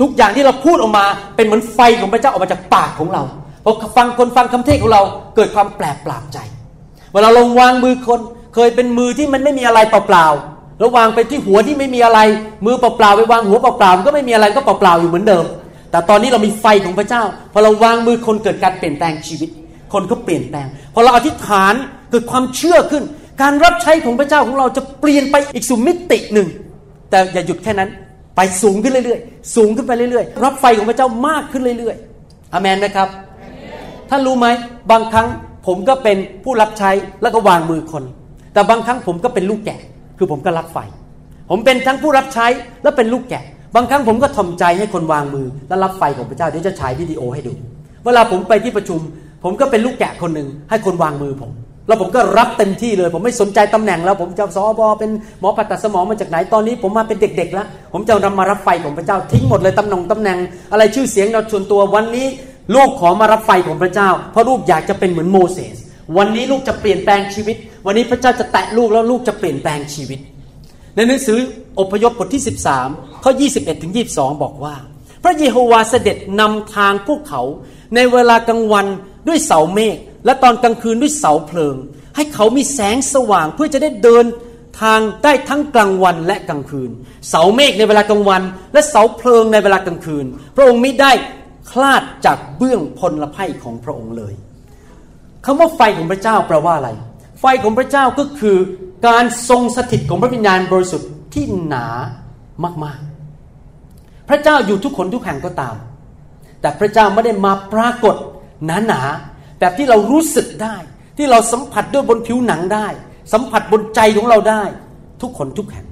[0.01, 1.05] ทุกอย่างที่เราพูดออกมา
[1.37, 3.23] เป็นเหมือนไฟของพระเจ้าออกมาจากปากของเรา
[3.65, 5.03] พอฟังคนฟังคำเทศของเรา
[5.37, 6.39] เกิดความแปลกปราบใจ
[7.13, 8.21] เวลาลงวางมือคน
[8.55, 12.21] เคยเป็นมือที่มันไม่มีอะไรเปล่าๆแล้ววางไปที่หัวที่ไม่มีอะไร
[12.65, 15.45] มือเปล่าๆไปวางหัวเปล่าๆก็ไม่มีอะไรก็เปล่าๆอยู่เหมือนเดิม
[15.93, 17.23] แต่ตอนนี้เรามีไฟของพระเจ้า
[17.53, 19.51] พอเราวางมือคนเกิดการเปลี่ยนแปลงชีวิต
[19.93, 21.75] คนก็เปลี่ยนแปลง พอเราอธิษฐาน
[22.11, 23.05] เกิดความเชื่อขึ้น
[23.43, 26.49] การรับใช้ของพระเจ้าของเราจะเปลี่ยนไปอีกสู่มิติหนึ่ง
[27.11, 27.91] แต่อย่าหยุดแค่นั้น
[28.37, 33.09] ไปสูงขึ้นเรื่อยๆ สูงขึ้นไปเรื่อยๆ รับไฟของพระเจ้ามากขึ้นเรื่อยๆอเมนนะครับ
[34.11, 34.47] ท่านรู้ไหม
[34.91, 35.27] บางครั้ง
[35.67, 36.91] ผมก็เป็นผู้รับใช้
[37.23, 38.05] แล้วก็วางมือคน
[38.53, 39.81] แต่บางครั้งผมก็เป็นลูกแกะ
[40.19, 40.79] คือผมก็รับไฟ
[41.51, 42.47] ผมเป็นทั้งผู้รับใช้
[42.83, 47.53] และเป็นลูกแกะ บางครั้งผมก็ทอมใจให้คนวางมือ และรับไฟของพระเจ้าเดี๋ยวจะฉายวิดีโอให้ดู
[48.05, 49.01] เวลาผมไปที่ประชุม
[49.45, 51.51] ผมก็เป็นลูกแกะคนหนึ่งให้คนวางมือผม
[51.89, 55.11] แล้วผมก็รับเต็มที่เลย ผมไม่สนใจตำแหน่งแล้ว ผมจะสอบอเป็น
[55.41, 60.39] หมอผ่าตัดสมองมาจากไหนตอนนี้ ผมมาเป็นเด็ก ๆ แล้ว ผมจะนำมารับไฟของพระเจ้าทิ้งหมดเลยตำแหน่งตำแหน่ง
[60.73, 62.27] อะไรชื่อเสียงเราชวนตัววันนี้
[62.75, 65.77] ลูกขอมารับไฟของพระเจ้า เพราะลูกอยากจะเป็นเหมือนโมเสส
[66.17, 67.57] วันนี้ลูกจะเปลี่ยนแปลงชีวิต
[67.87, 70.19] วันนี้พระเจ้าจะแตะลูกแล้วลูกจะเปลี่ยนแปลงชีวิต
[70.97, 71.39] ในหนังสือ
[71.79, 72.43] อพยพบทที่
[72.83, 74.75] 13ข้อ21ถึง22 บอกว่า
[75.23, 77.43] พระเยโฮวาเสด็จนำทางพวกเขา
[77.95, 78.87] ในเวลากลางวัน
[79.29, 81.77] ด้วยเสาเมฆและตอนกลางคืนด้วยเสาเพลิง
[82.17, 84.25] ให้เขามีแสงสว่างเพื่อจะได้เดิน
[84.83, 86.91] ทางได้ทั้งกลางวันและกลางคืน
[87.29, 90.25] เสาเมฆในเวลากลางวัน และเสาเพลิงในเวลากลางคืน
[90.57, 91.13] พระองค์ไม่ได้
[91.71, 94.35] คลาดจากเบื้องพลละไพ่ของพระองค์เลย
[95.45, 96.91] คำว่าไฟของพระเจ้าแปลว่าอะไร
[97.41, 98.57] ไฟของพระเจ้าก็คือ
[99.07, 101.87] การทรงสถิตของพระวิญญาณบริสุทธิ์ที่หนา
[102.85, 105.77] มากๆ พระเจ้าอยู่ทุกคนทุกแห่งก็ตาม
[106.61, 108.17] แต่พระเจ้าไม่ได้มาปรากฏ
[108.67, 110.77] หนาๆแบบที่เรารู้สึกได้
[111.17, 112.87] ที่เราสัมผัสด้วยบนผิวหนังได้
[113.33, 114.63] สัมผัสบนใจของเราได้
[115.23, 115.87] ทุกคนทุกแห่ง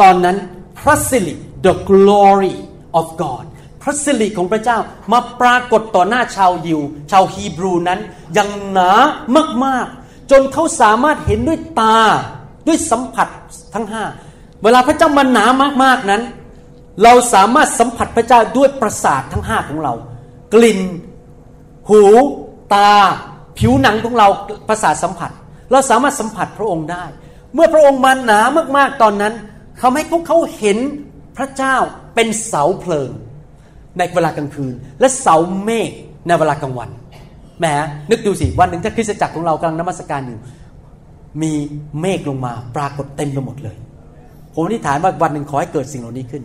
[0.00, 0.36] ตอนนั้น
[0.78, 1.34] พระสิริ
[1.64, 2.56] the glory
[2.98, 3.44] of God
[3.82, 4.78] พระสิริของพระเจ้า
[5.12, 6.80] มาปรากฏต่อหน้าชาวยิว
[7.10, 8.00] ชาวฮีบรูนั้น
[8.34, 8.90] อย่างหนา
[9.64, 11.98] มากๆ จนเขาสามารถเห็นด้วยตา
[12.66, 13.28] ด้วยสัมผัส
[13.74, 14.04] ทั้งห้า
[14.62, 15.44] เวลาพระเจ้ามาหนา
[15.82, 16.22] มากๆนั้น
[17.02, 19.92] เราสามารถสัมผัสพระเจ้าด้วยประสาททั้งห้าของเรา
[20.54, 20.80] กลิ่น
[21.88, 22.02] หู
[22.74, 22.92] ตา
[23.58, 24.28] ผิวหนังของเรา
[24.68, 25.30] ประสาทสัมผัส
[25.70, 27.04] เราสามารถสัมผัสพระองค์ได้
[27.54, 28.40] เมื่อพระองค์มาหนา
[28.76, 29.34] มากๆตอนนั้น
[29.80, 30.78] ทำให้พวกเขาเห็น
[31.36, 31.76] พระเจ้า
[32.14, 33.10] เป็นเสาเพลิง
[33.98, 35.90] ในเวลากลางคืน และเสาเมฆ
[36.26, 36.90] ในเวลากลางวัน
[37.62, 37.68] แหม
[38.10, 40.38] นึกดูสิวันหนึ่งถ้าคริสตจักรของเรากำลังนมัสการอยู่
[41.42, 41.52] มี
[42.00, 43.76] เมฆลงมาปรากฏเต็มไปหมดเลย
[44.54, 46.42] ผมอธิษฐานว่าวันหนึ่งขอให้เกิดสิ่งเหล่านี้ขึ้น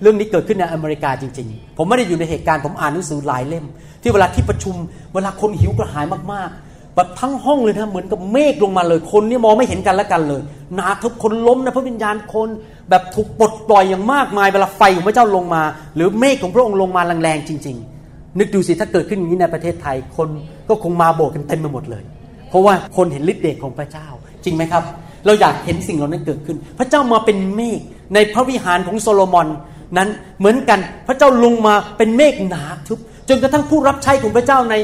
[0.00, 3.64] เรื่องนี้เกิดขึ้นในอเมริกาจริง ๆ ผมไม่ได้อยู่ในเหตุการณ์ผมอ่านหนังสือหลายเล่ม
[4.02, 4.74] ที่เวลาที่ประชุม
[5.14, 10.42] เวลาคนหิวกระหายมากๆแบบทั้งห้องเลยนะเหมือนกับเมฆลงมาเลย คนนี่มองไม่เห็นกันและกันเลย
[10.74, 12.48] หนาทุกคนล้มนะพระวิญญาณคน
[12.90, 15.62] แบบถูกปลดปล่อยอย่างมากมายเวลาไฟของพระเจ้าลงมา
[15.94, 17.97] หรือเมฆของพระองค์ลงมาแรงๆจริง ๆ
[18.38, 20.28] นึกดูสิถ้าเกิดขึ้นอย่างนี้ในประเทศไทยคน
[20.68, 22.04] ก็คงมาโบกกันเต็มไปหมดเลย
[22.48, 24.06] เพราะว่าคนเห็นฤทธิ์เดชของพระเจ้า
[24.44, 24.82] จริงไหมครับ
[25.26, 27.80] เราอยากเห็นสิ่งเหล่านั้นเกิดขึ้น พระเจ้ามาเป็นเมฆ
[28.14, 29.48] ในพระวิหารของโซโลมอน
[29.96, 30.08] นั้น
[30.38, 32.98] เหมือนกันพระเจ้าลงมาเป็นเมฆหนาทึบ
[33.28, 34.74] จนกระทั่งผู้รับใช้ของพระเจ้าใน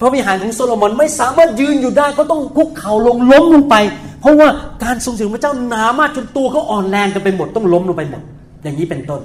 [0.00, 3.76] พระวิหารของโซโลมอนไม่สามารถยืนอยู่ได้ก็ต้องคุกเข่าลงล้มลงไป
[4.20, 4.48] เพราะว่า
[4.84, 8.22] การทรงสิงพระเจ้าหนามากจนตัวเขาอ่อนแรงกันไปหมดต้องล้มลงไปหมด
[8.62, 9.20] อย่างนี้เป็นต้น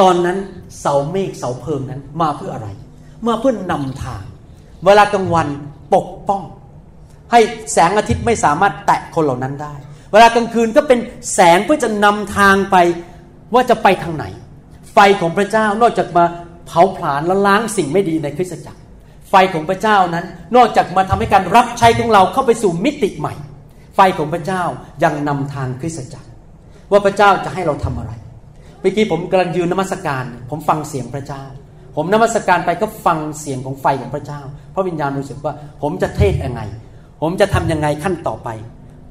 [0.00, 0.36] ตอนนั้น
[0.80, 2.68] เสาเมฆเสาเพิงนั้นมาเพื่ออะไร
[3.28, 4.22] มาเพื่อนำทาง
[4.84, 5.48] เวลากลางวัน
[5.94, 6.42] ปกป้อง
[7.32, 7.40] ให้
[7.72, 9.74] แสงอาทิตย์ไม่สามารถแตะคนเหล่านั้นได้
[10.12, 10.98] เวลากลางคืนก็เป็น
[11.34, 12.76] แสงเพื่อจะนำทางไป
[13.54, 14.24] ว่าจะไปทางไหน
[14.92, 16.24] ไฟของพระเจ้านอกจากมา
[16.66, 18.80] เผาผลาญและล้างสิ่งไม่ดีในคริสตจักร
[19.30, 23.34] ไฟของพระเจ้านั้นนอกจากมาทำให้การรับใช้ของเราเข้าไปสู่มิติใหม่
[23.96, 24.62] ไฟของพระเจ้า
[25.04, 26.28] ยังนำทางคริสตจักร
[26.90, 28.12] ว่าพระเจ้าจะให้เราทำอะไร
[28.80, 31.42] เมื่อกี้ผมกำลังยืนนมัสการ ผมฟังเสียงพระเจ้า
[31.96, 34.40] ผมนมัสการไปก็ฟังเสียงของไฟของพระเจ้า
[34.74, 36.60] พระวิญญาณรู้สึกว่า ผมจะเทศยังไง
[37.22, 38.48] ผมจะทํำยังไงขั้นต่อไป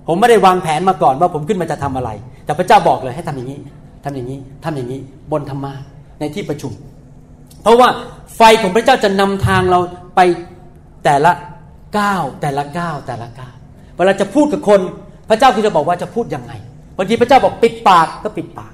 [0.07, 2.09] ผมไม่ได้วางแผนมาก่อนว่าผมขึ้นมาจะทำอะไร
[2.45, 3.59] แต่พระเจ้าบอกเลยให้ทำอย่างนี้
[4.03, 4.99] ทำอย่างนี้ทำอย่างนี้
[5.31, 5.73] บนธรรมา
[6.19, 6.71] ในที่ประชุม
[7.63, 7.89] เพราะว่า
[8.35, 9.79] ไฟของพระเจ้าจะนำทางเรา
[10.15, 10.19] ไป
[11.05, 11.31] แต่ละ
[11.97, 13.55] ก้าวแต่ละก้าวแต่ละก้าว
[13.95, 14.79] เวลาจะพูดกับคน
[15.29, 16.53] พระเจ้าก็จะบอกว่าจะพูดยังไง
[16.97, 18.72] บางทีพระเจ้าบอกปิดปากก็ปิดปาก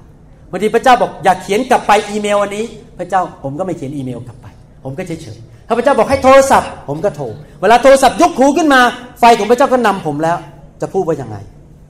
[0.50, 2.64] บางทีพระเจ้าบอกอยากเขียนกลับไปอีเมลวันนี้
[2.98, 4.46] พระเจ้าผมก็ไม่เขียนอีเมลกลับไป
[4.84, 7.24] ผมก็เฉยเฉยถ้าพระเจ้าบอกให้โทรศัพท์ ผมก็โทร
[7.60, 8.80] เวลาโทรศัพท์ยกหูขึ้นมา
[9.20, 10.38] ไฟของพระเจ้าก็นำผมแล้ว
[10.80, 11.36] จะพูดว่ายังไง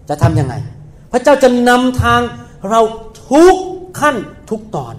[0.09, 0.55] จะทํำยังไง
[1.13, 2.21] พระเจ้าจะนำทาง
[2.71, 2.81] เรา
[3.31, 3.55] ทุก
[4.01, 4.17] ขั้น
[4.51, 4.95] ทุกตอน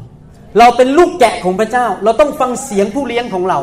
[0.60, 3.60] เราเป็นลูกแกะของพระเจ้า เราต้องฟังเสียงผู้เลี้ยงของเรา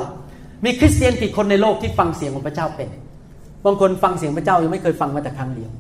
[0.65, 2.89] มีคริสเตียนกี่คนในโลกที่ฟังเสียงของพระเจ้าเป็น
[3.65, 5.71] บางคนฟังเสียงพระเจ้ายังไม่เคยฟังมาแต่ครั้งเดียว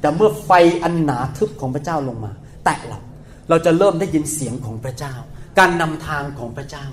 [0.00, 0.50] แต่เมื่อไฟ
[0.82, 2.32] อันหนาทึบของพระเจ้าลงมา
[2.64, 2.98] แตะเรา
[3.52, 5.14] เราจะเริ่มได้ยินเสียงของพระเจ้า
[5.58, 6.86] การนำทางของพระเจ้า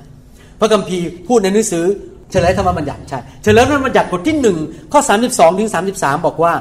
[0.60, 1.86] พระคัมภีร์พูดในหนังสือ
[2.32, 4.57] เฉลยธรรมบัญญัติใช่เฉลยธรรมบัญญัติบทที่หนึ่ง
[4.91, 6.53] ข้อ 32ถึง33 บอกว่า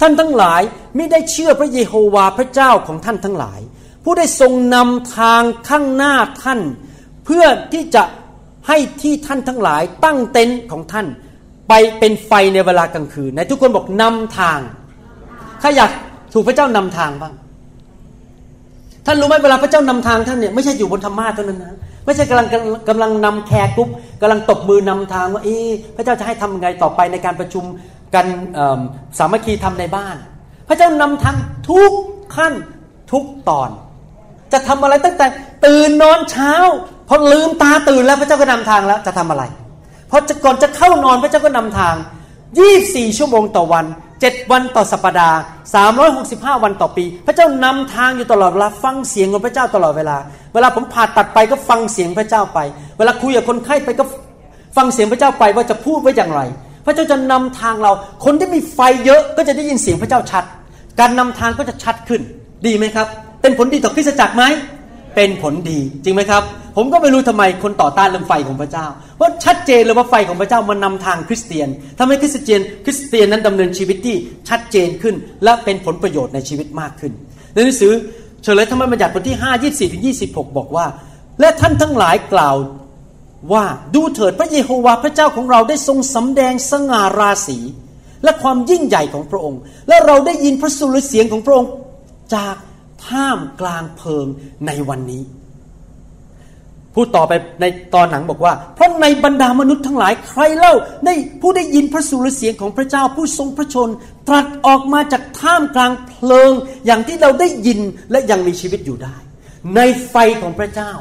[0.00, 0.62] ท่านทั้งหลาย
[0.96, 3.60] ไม่ได้เชื่อพระเยโฮวาห์พระเจ้าของท่านทั้งหลาย
[4.04, 6.60] ผู้ได้ทรงนำทางข้างหน้าท่าน
[7.24, 8.04] เพื่อที่จะ
[8.68, 11.06] ให้ที่ท่านทั้งหลายตั้งเต็นท์ของท่าน
[11.68, 14.58] ไปเป็นไฟในเวลากลางคืนในทุกคนบอกนำทาง
[15.62, 15.90] ข้าอยาก
[16.32, 17.34] ถูกพระเจ้านำทางบ้าง
[19.06, 22.46] ท่านรู้ไหมเวลาพระเจ้านำทางท่านเนี่ยไม่ใช่อยู่บนธรรมาสน์เท่านั้นนะไม่ใช่กำลัง
[22.88, 23.88] กำลังนำ care group
[24.20, 25.56] กำลังตบมือนำทางว่าเอ๊
[25.96, 27.64] พระเจ้าจะให้ทำยังไงต่อไปในการประชุม
[28.14, 28.26] กัน
[29.18, 30.16] สามัคคีธรรมในบ้าน
[30.68, 31.36] พระเจ้านำทาง
[31.68, 31.92] ทุก
[32.36, 32.54] ขั้น
[33.12, 33.70] ทุกตอน
[34.52, 35.26] จะทำอะไรตั้งแต่
[35.66, 36.52] ตื่นนอนเช้า
[37.08, 39.44] พอลืมตาตื่นแล้วพระเจ้าก็นำทางแล้วจะทำอะไร
[40.10, 41.94] พอก่อนจะเข้านอนพระเจ้าก็นำทาง
[42.56, 43.84] 24 ชั่วโมงต่อวัน
[44.20, 45.38] 7 วันต่อสัปดาห์
[46.02, 50.16] 365 วันต่อปี พระเจ้านำทางอยู่ตลอดเวลาฟังเสียงของพระเจ้าตลอดเวลา
[50.54, 52.58] เวลาผมผ่าตัดไปก็ฟังเสียงพระเจ้าไป
[52.98, 54.04] เวลาคุยกับคนไข้ไปก็
[54.76, 56.40] ฟังเสียงพระเจ้าไปว่าจะพูดไว้อย่างไร
[56.86, 57.92] พระเจ้าจะนำทางเรา
[58.24, 60.44] คนที่มีไฟเยอะก็จะได้ยินเสียงพระเจ้าชัด
[61.00, 62.20] การนำทางก็จะชัดขึ้น
[62.66, 63.06] ดีไหมครับ
[63.42, 64.44] เป็นผลดีต่อคริสตจักรไหม
[65.14, 66.42] เป็นผลดีจริงไหมครับ
[66.76, 71.68] ผมก็ไม่รู้ทำไมคนต่อต้านเรื่องไฟของพระเจ้า เพราะชัดเจนเลยว่าไฟของพระเจ้ามันนำทางคริสเตียน
[71.98, 74.16] ทำให้คริสเตียน คริสเตียนนั้นดำเนินชีวิตที่
[74.48, 75.14] ชัดเจนขึ้น
[75.44, 77.12] และเป็นผลประโยชน์ในชีวิตมากขึ้น
[77.52, 77.92] ในหนังสือ
[78.42, 80.86] เฉลยธรรมบัญญัติบทที่5 24ถึง26 บอกว่า
[81.40, 82.56] และท่านทั้งหลายกล่าว
[83.52, 83.64] ว่า
[83.94, 87.58] ดูเถิดพระเยโฮวาห์พระเจ้าของเราได้ทรงสำแดงสง่าราศี
[88.24, 91.70] และความยิ่งใหญ่ของพระองค์ และเราได้ยินพระสุรเสียงของพระองค์
[92.34, 92.56] จาก
[93.06, 94.26] ท่ามกลางเพลิง
[94.66, 95.22] ในวันนี้
[96.96, 100.74] พูดต่อไปในตอนหนังบอกว่า เพราะในบรรดามนุษย์ทั้งหลายใครเล่า
[101.04, 103.88] ได้ผู้ได้ยินพระสุรเสียงของพระเจ้าผู้ทรงพระชน
[104.28, 106.52] ตรัสออกมาจากท่ามกลางเพลิง
[106.86, 107.80] อย่างที่เราได้ยิน
[108.10, 109.16] และยังมีชีวิตอยู่ได้
[109.76, 109.80] ใน
[110.10, 110.92] ไฟของพระเจ้า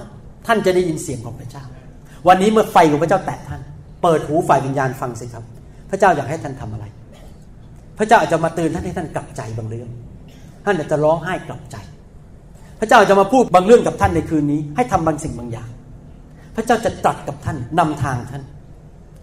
[0.47, 1.63] ท่านจะได้ยินเสียงของพระเจ้า
[2.27, 3.61] วันนี้เมื่อไฟของพระเจ้าแตะท่าน
[4.03, 5.43] เปิดหูฝ่ายวิญญาณฟังสิครับ
[5.89, 6.85] พระเจ้าอยากให้ท่านทำอะไร
[7.97, 9.89] พระเจ้าอาจจะมาเตือนท่านให้ท่านกลับใจบางเรื่อง
[10.65, 11.77] ท่านอาจจะร้องไห้กลับใจ
[12.79, 15.69] พระเจ้าจะมาพูดบางเรื่องกับท่านในคืนนี้ ให้ทำบางสิ่งบางอย่าง
[16.55, 18.43] พระเจ้าจะตรัสกับท่านนำทางท่าน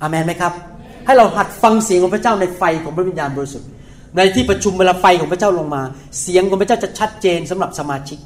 [0.00, 0.52] อามันไหมครับ
[1.06, 3.68] ให้เราหัดฟังเสียงของพระเจ้าในไฟของพระวิญญาณบริสุทธิ์
[4.16, 5.82] ในที่ประชุมเวลาไฟของพระเจ้าลงมา
[6.20, 8.18] เสียงของพระเจ้าจะชัดเจนสำหรับสมาชิก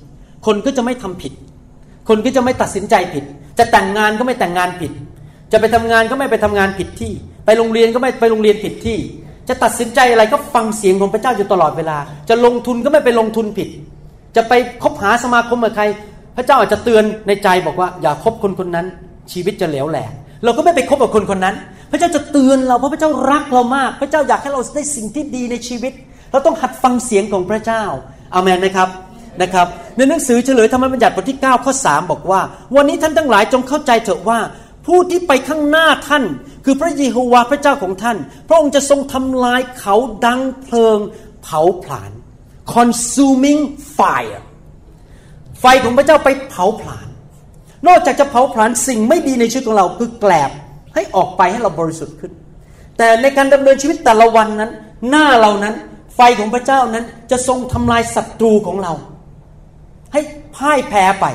[0.46, 1.32] คนก็จะไม่ทำผิด
[2.08, 3.24] คนก็จะไม่ตัดสินใจผิด
[3.58, 4.92] จะแต่งงานก็ไม่แต่งงานผิด
[5.52, 7.12] จะไปทำงานก็ไม่ไปทำงานผิดที่
[7.44, 8.98] ไปโรงเรียนก็ไม่ไปโรงเรียนผิดที่
[9.48, 11.98] จะตัดสินใจอะไรก็ฟังเสียงของพระเจ้าอยู่ตลอดเวลา
[12.28, 13.68] จะลงทุนก็ไม่ไปลงทุนผิด
[14.36, 14.52] จะไป
[14.82, 15.84] คบหาสมาคมกับใคร
[16.36, 18.86] พระเจ้าอาจจะเตือนในใจบอกว่า อย่าคบคนคนนั้น
[19.32, 20.12] ชีวิตจะเหลวแหลก
[20.44, 21.54] เราก็ไม่ไปคบกับคนคนนั้น
[21.90, 25.92] พระเจ้าจะเตือนเราเพราะพระเจ้ารักเรามาก พระเจ้าอยากให้เราได้สิ่งที่ดีในชีวิต
[26.30, 27.82] เราต้องหัดฟังเสียงของพระเจ้า
[28.34, 28.88] อามันไหมครับ
[29.42, 29.66] นะครับ
[29.96, 32.40] ในหนังสือเฉลยธรรมบัญญัติบทที่ 9 ข้อ 3 บอกว่า
[32.76, 34.38] วันนี้ท่านทั้งหลายจงเข้าใจเถอะว่า
[34.86, 36.24] ผู้ที่ไปข้างหน้าท่าน
[36.64, 38.16] คือพระเยโฮวาห์พระเจ้าของท่าน
[38.48, 39.94] พระองค์จะทรงทำลายเขา
[40.26, 40.98] ดังเพลิง
[41.42, 42.10] เผาผลาญ
[42.74, 43.60] consuming
[43.96, 44.40] fire
[45.60, 47.08] ไฟของพระเจ้าไปเผาผลาญ
[47.88, 50.50] นอกจากจะเผาผลาญสิ่งไม่ดีในชีวิตของเราคือแกลบ
[50.94, 52.32] ให้ออกไปให้เราบริสุทธิ์ขึ้น
[52.96, 54.70] แต่ในการดำเนินชีวิตแต่ละวันนั้น
[55.10, 55.74] หน้าเรานั้น
[56.16, 58.92] ไฟของพระเจ้านั้นจะทรงทำลายศัตรูของเรา
[60.12, 60.20] ให้
[60.56, 61.26] พ่ายแพ้ไป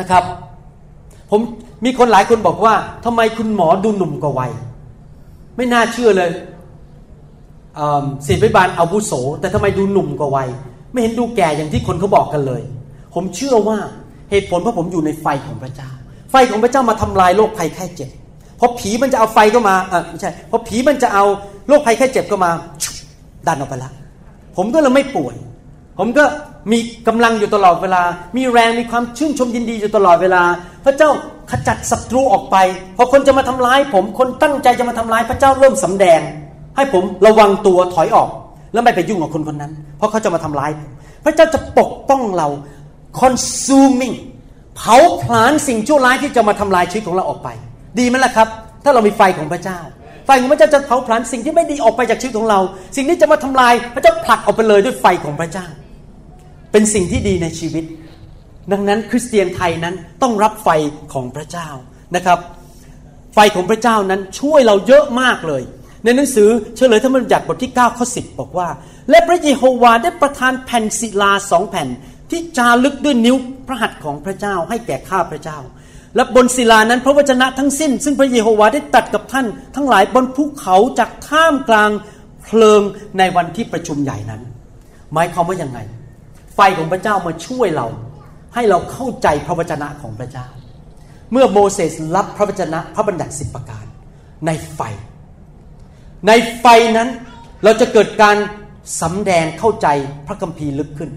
[0.00, 0.24] นะครับ
[1.30, 1.40] ผม
[1.84, 2.74] มีคนหลายคนบอกว่า
[3.04, 4.50] ทำไมคุณหมอดูหนุ่มกว่าวัย
[5.56, 6.30] ไม่น่าเชื่อเลย
[8.26, 10.48] ศิษย์พยาบาลอาวุโส แต่ทำไมดูหนุ่มกว่าวัย
[10.92, 12.62] ไม่เห็นดูแก่อย่างที่คนเขาบอกกันเลย
[13.14, 13.78] ผมเชื่อว่า
[14.30, 15.90] เหตุผลเพราะผมอยู่ในไฟของพระเจ้า
[16.30, 18.10] ไฟของพระเจ้ามาทำลายโรคภัยแค่เจ็บ
[18.60, 21.24] พอผีมันจะเอาไฟก็มาอ่าไม่ใช่พอผีมันจะเอา
[21.68, 22.50] โรคภัยแค่เจ็บก็มา
[23.46, 23.90] ดันออกไปละ
[24.56, 25.34] ผมก็เลยไม่ป่วย
[25.98, 26.24] ผมก็
[26.72, 28.02] มีกำลังอยู่ตลอดเวลา
[28.36, 30.42] มีแรงมีความชื่นชมยินดีอยู่ตลอดเวลา
[30.84, 31.10] พระเจ้า
[31.50, 32.56] ขจัดศัตรูออกไป
[32.96, 36.20] พอคนจะมาทำร้าย ผมคนตั้งใจจะมาทำร้ายพระเจ้าเริ่มสำแดง
[36.76, 38.28] ให้ผมระวังตัวถอยออก
[38.72, 40.90] แล้วไม่ไปยุ่งกับคนคนนั้น เพราะเขาจะมาทำร้ายผม
[41.24, 42.48] พระเจ้าจะปกป้องเรา
[43.20, 44.14] consuming
[44.76, 47.48] เผาผลาญสิ่งชั่วร้ายที่จะมาทำลายชีวิตของเราออกไป
[47.98, 48.48] ดีไหมล่ะครับ
[48.84, 49.78] ถ้าเรามีไฟของพระเจ้า
[50.26, 52.60] ไฟของพระเจ้าจะเผาผลาญสิ่งที่ไม่ดีออกไปจากชีวิตของเรา
[52.96, 55.66] สิ่งที่จะมาทำลายพระเจ้าผลักออกไปเลยด้วยไฟของพระเจ้า
[56.72, 57.84] เป็นสิ่งที่ดีในชีวิต
[58.72, 60.68] ดังนั้นคริสเตียนไทยนั้นต้องรับไฟ
[61.12, 61.68] ของพระเจ้า
[62.16, 62.38] นะครับ
[63.34, 65.62] ไฟของพระเจ้านั้นช่วยเราเยอะมากเลย
[66.04, 68.68] ในหนังสือเฉลยธรรมบัญญัติบทที่9ข้อ10 บอกว่า
[69.10, 71.88] และพระเยโฮวาได้ประทานแผ่นศิลาสองแผ่น
[72.32, 75.58] ที่จารึกด้วยนิ้วพระหัตถ์ของพระเจ้าให้แก่ข้าพระเจ้า
[76.16, 81.90] และบนศิลานั้นพระวจนะทั้งสิ้น ซึ่งพระเยโฮวาได้ตัดกับท่าน ทั้งหลายบนภูเขาจากท่ามกลาง
[82.42, 82.82] เพลิง
[83.18, 84.42] ในวันที่ประชุมใหญ่นั้น
[85.12, 85.78] หมายความว่ายังไง
[86.54, 87.86] ไฟของพระเจ้ามาช่วยเรา
[88.54, 90.46] ให้เราเข้าใจพระวจนะของพระเจ้า
[91.32, 93.84] เมื่อโมเสสรับพระวจนะพระบัญญัติสิบประการ
[94.46, 94.80] ในไฟ
[96.26, 96.66] ในไฟ
[96.96, 97.08] นั้น
[97.64, 98.36] เราจะเกิดการ
[99.02, 99.88] สำแดงเข้าใจ
[100.26, 101.10] พระคัมภีร์ลึกขึ้น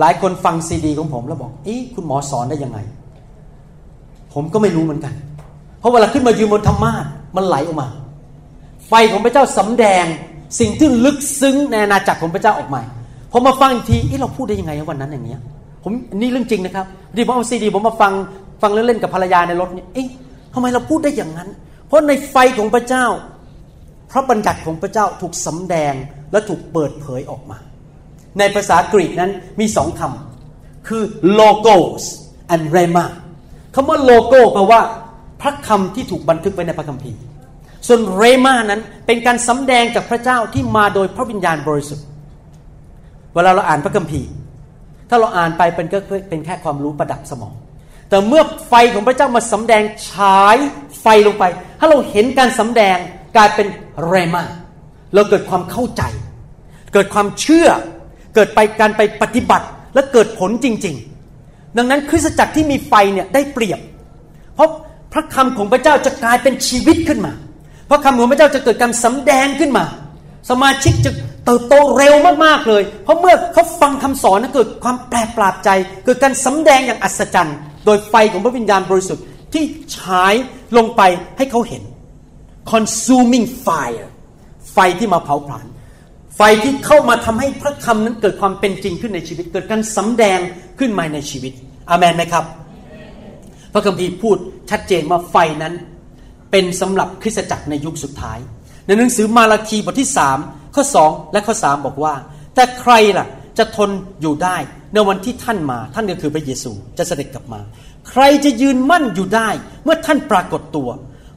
[0.00, 2.78] หลายคนฟังซีดีของผมแล้วบอกเอ๊ะคุณหมอสอนได้ยังไง
[4.34, 5.14] ผมก็ไม่รู้เหมือนกัน
[5.78, 7.04] เพราะเวลาขึ้นมายืนบนธรรมาท
[7.36, 7.88] มันไหลออกมา
[8.88, 10.04] ไฟของพระเจ้าสำแดง
[10.60, 12.80] สิ่งที่ลึกซึ้งในอาณาจักรของพระเจ้าออกมา
[13.32, 15.40] พอมาฟังทีเอ๊ะเราพูดได้ยังไงวันนั้นอย่างเนี้ย
[15.82, 16.86] ผมนี่เรื่องจริงนะครับ
[17.16, 18.12] ดีผมเอาซีดีผมมาฟัง
[18.62, 20.08] ฟังเล่นๆกับภรรยาในรถเนี่ยเอ๊ะ
[20.54, 21.48] ทำไมเราพูดได้อย่างนั้น
[21.86, 23.06] เพราะในไฟของพระเจ้า
[24.10, 25.94] พระบัญญัติของพระเจ้าถูกสำแดง
[26.32, 27.58] และถูกเปิดเผยออกมา
[28.38, 29.30] ในภาษากรีกนั้น
[29.60, 31.02] มีสองคำคือ
[31.38, 32.02] logos
[32.54, 33.04] and rema
[33.74, 34.80] คำว่า logo แปลว่า
[35.40, 37.18] พระคำที่ถูกบันทึกไว้ในพระคัมภีร์
[37.86, 42.06] ส่วนเรมานั้นเป็นการสำแดงจากพระเจ้าที่มาโดยพระวิญญาณบริสุทธิ์
[43.34, 44.28] เวลาเราอ่านพระคัมภีร์
[45.08, 47.54] ถ้าเราอ่านไปเป็นก็เป็นแค่ความรู้ประดับสมอง
[48.08, 50.56] แต่เมื่อไฟของพระเจ้ามาสำแดงฉาย
[51.00, 51.44] ไฟลงไป
[51.80, 52.96] ถ้าเราเห็นการสำแดง
[53.36, 53.66] กลายเป็น
[54.06, 54.44] เรมา
[55.14, 56.02] เราเกิดความเข้าใจ
[56.92, 57.68] เกิดความเชื่อ
[58.34, 60.94] เกิดไปการไปปฏิบัติและเกิดผลจริง
[61.36, 63.80] ๆ ดังนั้นคริสตจักรที่มีไฟเนี่ยได้เปรียบ
[64.54, 64.70] เพราะ
[65.12, 67.32] พระคำของพระเจ้าจะกลายเป็นชีวิตขึ้นมา
[67.90, 69.84] พระคำของพระเจ้าจะเกิดการสำแดงขึ้นมา
[70.50, 71.12] สมาชิกจะ
[71.46, 72.14] เติบโตเร็ว
[72.44, 75.70] มากๆเลย เพราะเมื่อเขาฟังคำสอนนั้นเกิดความแปลกปราบใจ
[76.04, 79.64] เกิดการสำแดงอย่างอัศจรรย์ โดยไฟของพระวิญญาณบริสุทธิ์ที่
[79.96, 80.34] ฉาย
[80.76, 81.02] ลงไป
[81.38, 81.82] ให้เขาเห็น
[82.72, 84.06] consuming fire
[84.72, 85.66] ไฟที่มาเผาผลาญ
[86.36, 90.38] ไฟที่เข้ามาทำให้พระคำนั้นเกิดความเป็นจริงขึ้นในชีวิต เกิดการสำแดง
[90.78, 91.52] ขึ้นมาในชีวิต
[91.90, 92.44] อามันไหมครับ
[93.72, 94.36] พระคัมภีร์พูด
[94.70, 95.74] ชัดเจนว่าไฟนั้น
[96.50, 98.38] เป็นสำหรับคริสตจักรในยุคสุดท้าย
[98.86, 100.38] ในหนังสือมาราคีบทที่สาม
[100.74, 102.14] ข้อสองและข้อสามบอกว่า
[102.54, 103.26] แต่ใครล่ะ
[103.58, 104.56] จะทนอยู่ได้
[104.92, 107.60] ในวันที่ท่านมา ท่านก็คือพระเยซูจะเสด็จกลับมา
[108.10, 109.48] ใครจะยืนมั่นอยู่ได้
[109.84, 110.88] เมื่อท่านปรากฏตัว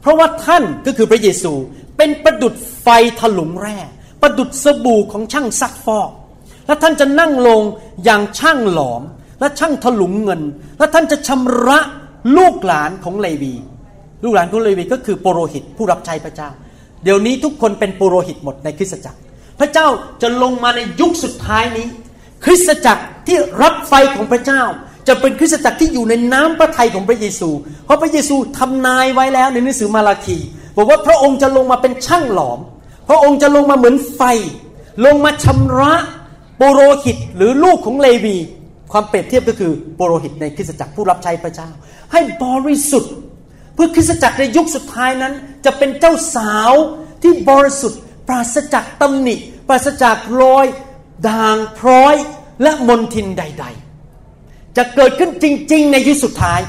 [0.02, 1.54] เพราะว่าท่านก็คือพระเยซู
[1.98, 2.88] เป็นประดุดไฟ
[3.20, 3.78] ถลุงแร่
[4.22, 6.12] ประดุดสบู่ของช่างซักฟอก
[6.68, 7.62] และท่านจะนั่งลง
[8.06, 9.02] อย่างช่างหลอม
[9.40, 10.42] และช่างถลุงเงิน
[10.80, 11.80] และท่านจะชำระ
[12.38, 13.54] ลูกหลานของเลวี
[14.24, 16.50] ลูกหลานของเลวีก็คือปุโรหิตผู้รับใช้พระเจ้า
[17.04, 19.20] เดี๋ยวนี้ทุกคนเป็นปุโรหิตหมดในคริสตจักร
[19.60, 19.88] พระเจ้า
[20.22, 21.88] จะลงมาในยุคสุดท้ายนี้
[22.46, 24.64] คริสตจักรที่รับไฟของพระเจ้า
[25.08, 27.50] จะเป็นคริสตจักรที่อยู่ในน้ำพระทัยของพระเยซู
[27.86, 30.38] เพราะพระเยซูทำนายไว้แล้วในหนังสือมาราคี
[30.78, 32.60] บอกว่าพระองค์จะลงมาเป็นช่างหลอม
[33.08, 34.22] พระองค์จะลงมาเหมือนไฟ
[35.06, 35.94] ลงมาชำระ
[36.60, 38.38] ปุโรหิตหรือลูกของเลวี
[38.92, 41.70] ความเปรียบเทียบก็คือปุโรหิตในคริสตจักรผู้รับใช้พระเจ้า
[42.12, 43.14] ให้บริสุทธิ์
[43.74, 45.34] เพื่อคริสตจักรในยุคสุดท้ายนั้น
[45.66, 46.72] จะเป็นเจ้าสาว
[47.24, 49.36] ที่บริสุทธิ์ ปราศจากตำหนิ
[49.68, 50.66] ปราศจากรอย
[51.30, 52.16] ด่างพร้อย
[52.64, 53.66] และมนทินใด
[54.22, 56.62] ๆ จะเกิดขึ้นจริง ๆ ในยุคสุดท้าย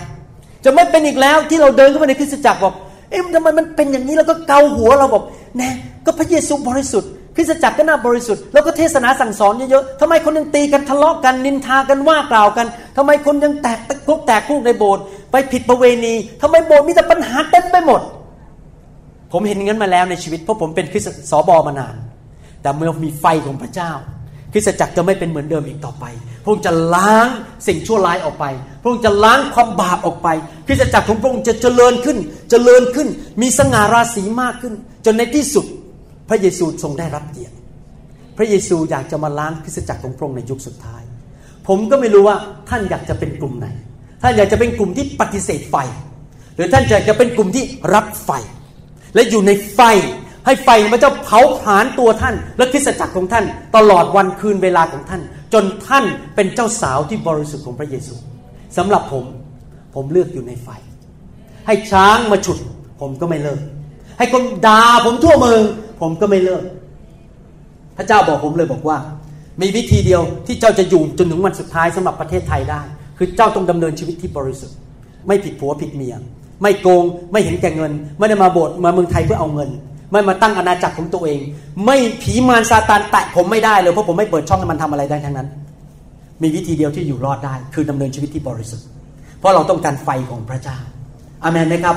[0.65, 2.75] จะไม่เป็นอีกแล้วที่เราเดินเข้ามาในคริสตจักรบอก
[3.11, 5.23] เอ๊ะทำไมมันเป็นอย่างนี้แล้วก็เกาหัวเราบอก
[5.59, 5.71] แน่
[6.05, 15.03] ก็พระเยซูบริสุทธิ์คริสตจักรก็น่าบริสุทธิ์แล้วก็เทศนาสั่งสอนเยอะๆทำไมคนยังตีกันทะเลาะกันนินทากันว่ากล่าวกันทำไมคนยังแตกตะกุกแตกคุกในโบสถ์
[15.33, 18.01] ไปผิดประเวณีทำไมโบสถ์มีแต่ปัญหาเต็มไปหมด
[19.33, 21.97] ผมเห็นงั้นมาแล้วในชีวิตเพราะผมเป็นคริสตสอบอมานาน
[22.63, 23.91] แต่เมื่อมีไฟของพระเจ้า
[24.53, 26.05] คริสตจักรจะไม่เป็นเหมือนเดิมอีกต่อไป
[26.49, 27.29] ระองค์จะล้าง
[27.67, 28.45] สิ่งชั่วร้ายออกไป
[28.83, 30.29] พระองค์จะล้างความบาปออกไป
[30.67, 32.19] คริสตจักรของพระองค์จะเจริญขึ้น
[32.51, 33.09] เจริญขึ้น
[33.43, 34.75] มีสง่าราศีมากขึ้น
[35.05, 35.67] จนในที่สุด
[36.29, 37.55] พระเยซูทรงได้รับเกียรติ
[38.37, 41.03] พระเยซูอยากจะมาล้างคริสตจักรของพระองค์ในยุคสุดท้าย
[41.67, 42.37] ผมก็ไม่รู้ว่า
[42.69, 43.67] ท่านอยากจะเป็นกลุ่มไหน
[44.23, 45.77] ท่านอยากจะเป็นกลุ่มที่ปฏิเสธไฟ
[46.57, 48.31] หรือท่านอยากจะเป็นกลุ่มที่รับไฟ
[49.15, 49.81] และอยู่ในไฟ
[50.47, 53.45] ให้ไฟพระเจ้าเผาผลาญตัวท่าน และคริสตจักรของท่าน
[53.77, 55.23] ตลอดวันคืนเวลาของท่าน
[55.53, 58.15] จนท่านเป็นเจ้าสาวที่บริสุทธิ์ของพระเยซู
[58.77, 59.25] สำหรับผม
[59.95, 60.69] ผมเลือกอยู่ในไฟ
[61.67, 62.59] ให้ช้างมาฉุด
[63.01, 63.61] ผมก็ไม่เลิก
[64.19, 65.63] ให้คนด่าผมทั่วเมือง
[66.01, 66.65] ผมก็ไม่เลิก
[67.97, 68.99] พระเจ้าบอกผมเลยบอกว่า
[69.61, 72.83] มีวิธีเดียวที่เจ้าจะอยู่จนถึงวันสุดท้ายสำหรับประเทศไทยได้
[73.19, 74.77] คือเจ้าต้องดำเนินชีวิตที่บริสุทธิ์
[75.27, 76.15] ไม่ผิดผัวผิดเมีย
[76.63, 79.71] ไม่โกง ไม่เห็นแก่เงิน ไม่ได้มาโบสถ์มาเมืองไทยเพื่อเอาเงิน
[80.13, 81.41] ไม่มาตั้งอาณาจักรของตัวเอง
[81.85, 85.49] ไม่ผีมารซาตานแตะผมไม่ได้เลยเพราะผมไม่เปิดช่องให้มันทำอะไรได้ทั้งนั้น
[86.43, 88.87] มีวิธีเดียวที่อยู่รอดได้ คือดำเนินชีวิตที่บริสุทธิ์
[89.39, 90.79] เพราะเราต้องการไฟของพระเจ้า
[91.43, 91.97] อามันไหมครับ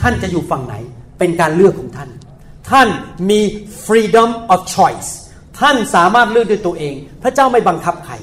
[0.00, 0.74] ท่านจะอยู่ฝั่งไหน
[1.18, 2.10] เป็นการเลือกของท่าน
[2.70, 2.88] ท่าน
[3.30, 3.40] มี
[3.84, 5.10] freedom of choice
[5.60, 8.14] ท่านสามารถเลือกด้วยตัวเอง พระเจ้าไม่บังคับใคร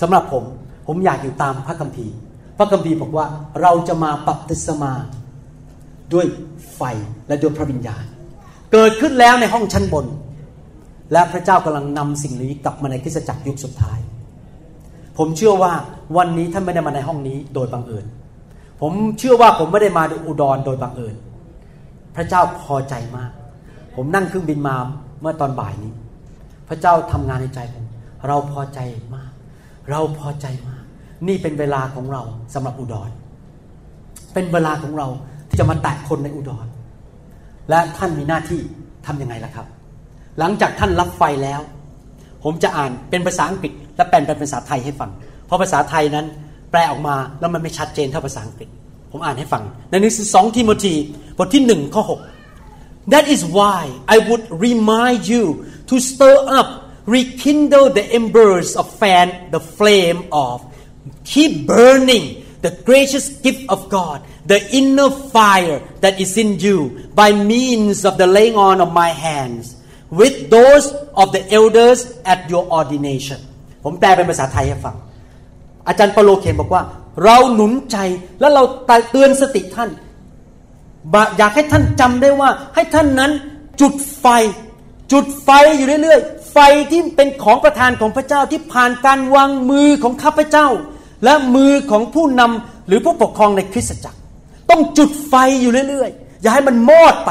[0.00, 0.44] สำหรับผม
[0.86, 2.14] ผมอยากอยู่ตามพระคัมภีร์
[2.58, 3.26] พระคัมภีร์บอกว่า
[3.62, 4.92] เราจะมาบัพติศมา
[6.12, 6.26] ด้วย
[6.76, 6.82] ไฟ
[7.28, 8.04] และด้วยพระวิญญาณ
[8.72, 10.06] เกิดขึ้นแล้วในห้องชั้นบน
[11.12, 13.98] และพระเจ้ากำลังนำสิ่งนี้กลับมาในคริสตจักรยุคสุดท้าย
[15.18, 15.72] ผมเชื่อว่า
[16.16, 18.06] วันนี้ท่านไม่ได้มาในห้องนี้โดยบังเอิญ
[18.80, 21.14] ผมเชื่อว่าผมไม่ได้มาอุดรโดยบังเอิญ
[22.16, 23.30] พระเจ้าพอใจมาก
[23.94, 24.76] ผมนั่งเครื่องบินมา
[25.20, 25.92] เมื่อตอนบ่ายนี้
[26.68, 27.84] พระเจ้าทำงานในใจผม
[28.28, 28.80] เราพอใจ
[29.14, 29.30] มาก
[29.90, 30.82] เราพอใจมาก
[31.28, 32.22] นี่เป็นเวลาของเรา
[32.54, 33.10] สำหรับอุดร
[34.34, 35.08] เป็นเวลาของเรา
[35.58, 36.66] จะมาแตะคนในอุดร
[37.70, 38.60] และท่านมีหน้าที่
[39.06, 39.66] ทํำยังไงล่ะครับ
[40.38, 41.60] หลังจากท่านรับไฟแล้ว
[42.44, 45.10] ผมจะอ่านเป็นภาษาอังกฤษ และแปลเป็นภาษาไทยให้ฟัง
[45.46, 46.26] เพราะภาษาไทยนั้น
[46.70, 48.68] แปลออกมาแล้วมันไม่ชัดเจนเท่าภาษาอังกฤษ
[49.12, 50.94] ผมอ่านให้ฟัง ในหนังสือสองทิโมธี
[51.38, 52.20] บทที่หนึ่งข้อหก
[53.12, 53.80] That is why
[54.14, 55.44] I would remind you
[55.90, 56.68] to stir up,
[57.06, 60.64] rekindle the embers of fan, the flame of,
[61.24, 64.18] keep burning the gracious gift of God,
[64.52, 66.78] the inner fire that is in you
[67.20, 69.76] by means of the laying on of my hands,
[70.20, 70.84] with those
[71.22, 71.98] of the elders
[72.32, 73.40] at your ordination.
[73.84, 74.96] ผมแปลเป็นภาษาไทยให้ฟัง
[75.88, 76.82] อาจารย์เปโลเขียนบอกว่า
[77.24, 77.96] เราหนุนใจ
[78.40, 78.62] และเรา
[79.10, 79.90] เตือนสติท่าน
[81.38, 83.32] อยากให้ท่านจำได้ว่า ให้ท่านนั้น
[83.80, 84.26] จุดไฟ
[85.12, 86.58] จุดไฟอยู่เรื่อยๆ ไฟ
[86.90, 90.68] ที่เป็นของประทานของพระเจ้าที่ผ่านการวางมือของข้าพเจ้า
[91.24, 94.18] และมือของผู้นำหรือผู้ปกครองในคริสตจักร
[94.70, 97.30] ต้องจุดไฟอยู่เรื่อยๆ อย่าให้มันมอดไป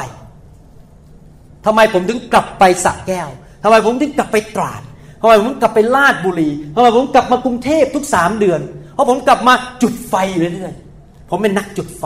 [1.66, 3.30] ทำไมผมถึงกลับไปสักแก้ว
[3.64, 4.82] ทำไมผมถึงกลับไปตราด
[5.22, 8.62] ทำไมผมกลับไปลาดบุรีทำไมผมกลับมากรุงเทพทุกสามเดือน
[8.94, 12.06] เพราะผมกลับมาจุดไฟอยู่เรื่อยๆ ผมเป็นนักจุดไฟ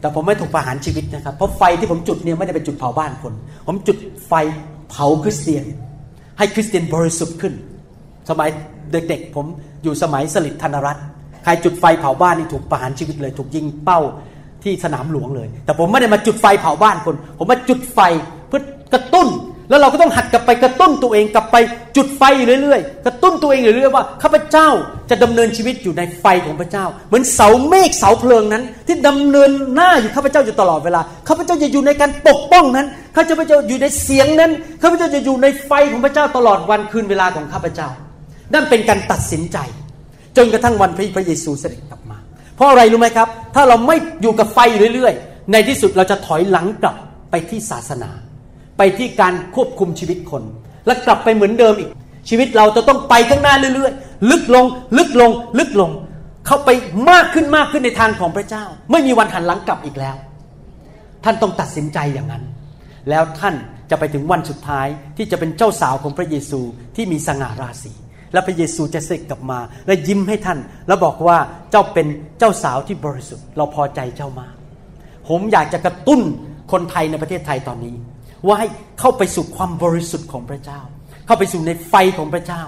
[0.00, 3.32] แต่ผมไม่ถูกประหารชีวิตนะครับ เพราะไฟที่ผมจุดเนี่ยไม่ได้เป็นจุดเผาบ้านคน
[3.66, 3.98] ผมจุด
[4.28, 4.32] ไฟ
[4.90, 5.64] เผาคริสเตียน
[6.38, 7.54] ให้คริสเตียนบริสุทธิ์ขึ้น
[8.28, 8.48] สมัย
[8.92, 9.46] เด็กๆผม
[9.82, 11.04] อยู่สมัยสลิดธนรัตน์
[11.44, 14.00] ใครจุดไฟเผาบ้านนี่ถูกประหารชีวิตเลย ถูกยิงเป้า
[14.64, 18.00] ที่สนามหลวงเลย แต่ผมไม่ได้มาจุดไฟเผาบ้านคน ผมมาจุดไฟ
[18.48, 18.62] เพื่อ
[18.92, 19.28] กระตุ้น
[19.68, 21.56] แล้วเราก็ต้องหัดกลับไปกระตุ้นตัวเองกลับไป
[21.96, 24.68] จุดไฟอยู่เรื่อยๆ กระตุ้นตัวเองอยู่เรื่อยๆว่าข้าพเจ้า
[25.10, 34.50] จะดำเนินชีวิตอยู่ในไฟของพระเจ้า เหมือนเสาเมฆเสาเพลิงนั้น ที่ดำเนินหน้าอยู่ข้าพเจ้าอยู่ตลอดเวลาข้าพเจ้าจะอยู่ในการปกป้องนั้นข้าพเจ้าอยู่ในเสียงนั้น
[34.82, 37.88] ข้าพเจ้าจะอยู่ในไฟของพระเจ้าตลอดวันคืนเวลาของข้าพเจ้า
[38.54, 39.58] นั่นเป็นการตัดสินใจ
[40.36, 42.18] จนกระทั่งวันพระเยซูเสด็จกลับมา
[42.56, 44.58] เพราะอะไรรู้ไหมครับ ถ้าเราไม่อยู่กับไฟ
[44.94, 46.96] เรื่อยๆ ในที่สุดเราจะถอยหลังกลับ
[47.30, 48.10] ไปที่ศาสนา
[48.78, 50.42] ไปที่การควบคุมชีวิตคน
[50.86, 51.90] และกลับไปเหมือนเดิมอีก
[52.28, 54.66] ชีวิตเราจะต้องไปข้างหน้าเรื่อยๆ ลึกลง
[54.98, 55.90] ลึกลง ลึกลง
[56.46, 56.70] เข้าไป
[57.10, 60.16] มากขึ้นมากขึ้นในทางของพระเจ้า ไม่มีวันหันหลังกลับอีกแล้ว
[61.24, 62.42] ท่านต้องตัดสินใจอย่างนั้น
[63.10, 63.54] แล้วท่าน
[63.90, 64.86] จะไปถึงวันสุดท้าย
[65.16, 66.60] ที่จะเป็นเจ้าสาวของพระเยซู
[66.96, 67.92] ที่มีสง่าราศี
[68.32, 70.58] และพระเยซูจะเสด็จกลับมา และยิ้มให้ท่าน
[70.88, 71.38] แล้วบอกว่า
[71.70, 72.06] เจ้าเป็น
[72.38, 74.54] เจ้าสาวที่บริสุทธิ์ เราพอใจเจ้ามาก
[75.28, 76.20] ผมอยากจะกระตุ้น
[76.72, 77.94] คนไทยในประเทศไทยตอนนี้
[78.46, 78.68] ว่าให้
[79.00, 80.80] เข้าไปสู่ความบริสุทธิ์ของพระเจ้า
[81.26, 82.62] เข้าไปสู่ในไฟของพระเจ้า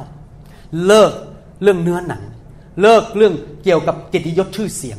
[0.86, 1.12] เลิก
[1.62, 2.22] เรื่องเนื้อหนัง
[2.82, 3.34] เลิกเรื่อง
[3.64, 4.98] เกี่ยวกับเกียรติยศชื่อเสียง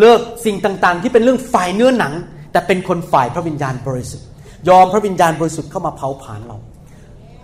[0.00, 2.12] เลิกสิ่งต่างๆ ที่เป็นเรื่องฝ่ายเนื้อหนัง
[2.52, 4.26] แต่เป็นคนฝ่ายพระวิญญาณบริสุทธิ์
[4.68, 6.56] ยอมพระวิญญาณบริสุทธิ์เข้ามาเผาผลาญเรา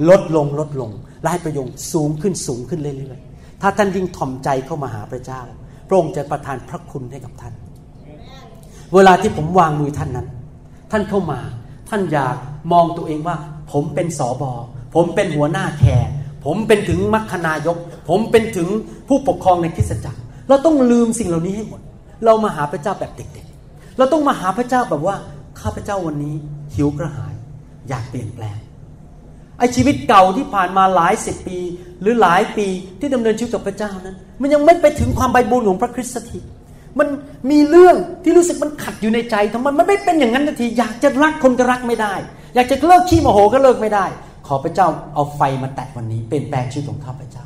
[0.09, 0.91] ลดลงลดลง
[1.25, 5.41] และให้ประโยชน์สูงขึ้นสูงขึ้นเรื่อยๆ ถ้าท่านยิ่งถ่อมใจเข้ามาหาพระเจ้า
[5.89, 7.55] พระองค์จะประทานพระคุณให้กับท่าน
[8.95, 10.29] เวลาที่ผมวางมือท่านนั้น
[10.91, 11.41] ท่านเข้ามา
[11.89, 12.37] ท่านอยาก
[12.73, 13.37] มองตัวเองว่า
[13.73, 14.53] ผมเป็นสอบอ
[14.95, 16.11] ผมเป็นหัวหน้าแคร์
[16.45, 17.77] ผมเป็นถึงมัคคณายก
[18.09, 18.69] ผมเป็นถึง
[19.09, 21.81] ผู้ปกครองในคริสตจักร เราต้องลืมสิ่งเหล่านี้ให้หมด
[22.25, 25.17] เรามาหาพระเจ้าแบบเด็กๆ เราต้องมาหาพระเจ้าแบบว่า
[25.61, 26.35] ข้าพระเจ้าวันนี้
[26.75, 27.35] หิวกระหาย
[27.89, 28.59] อยากเปลี่ยนแปลง
[29.59, 31.59] ไอชีวิตเก่าที่ผ่านมาหลายสิบปี
[32.03, 32.67] หรือหลายปี
[33.01, 36.41] ที่ดำเนินชีวิตกับพระเจ้านั้น มันยังไม่ไปถึงความใบบุญของพระคริสต์ที
[36.99, 37.09] มัน
[37.51, 42.15] มีเรื่องที่รู้สึกมันขัดอยู่ในใจทำไมมันไม่เป็นอย่างนั้นที อยากจะรักคนก็รักไม่ได้
[42.55, 44.07] อยากจะเลิกขี้โมโหก็เลิกไม่ได้
[44.47, 47.45] ขอพระเจ้าเอาไฟมาแตะวันนี้เปลี่ยนแปลงชีวิตของข้าพเจ้า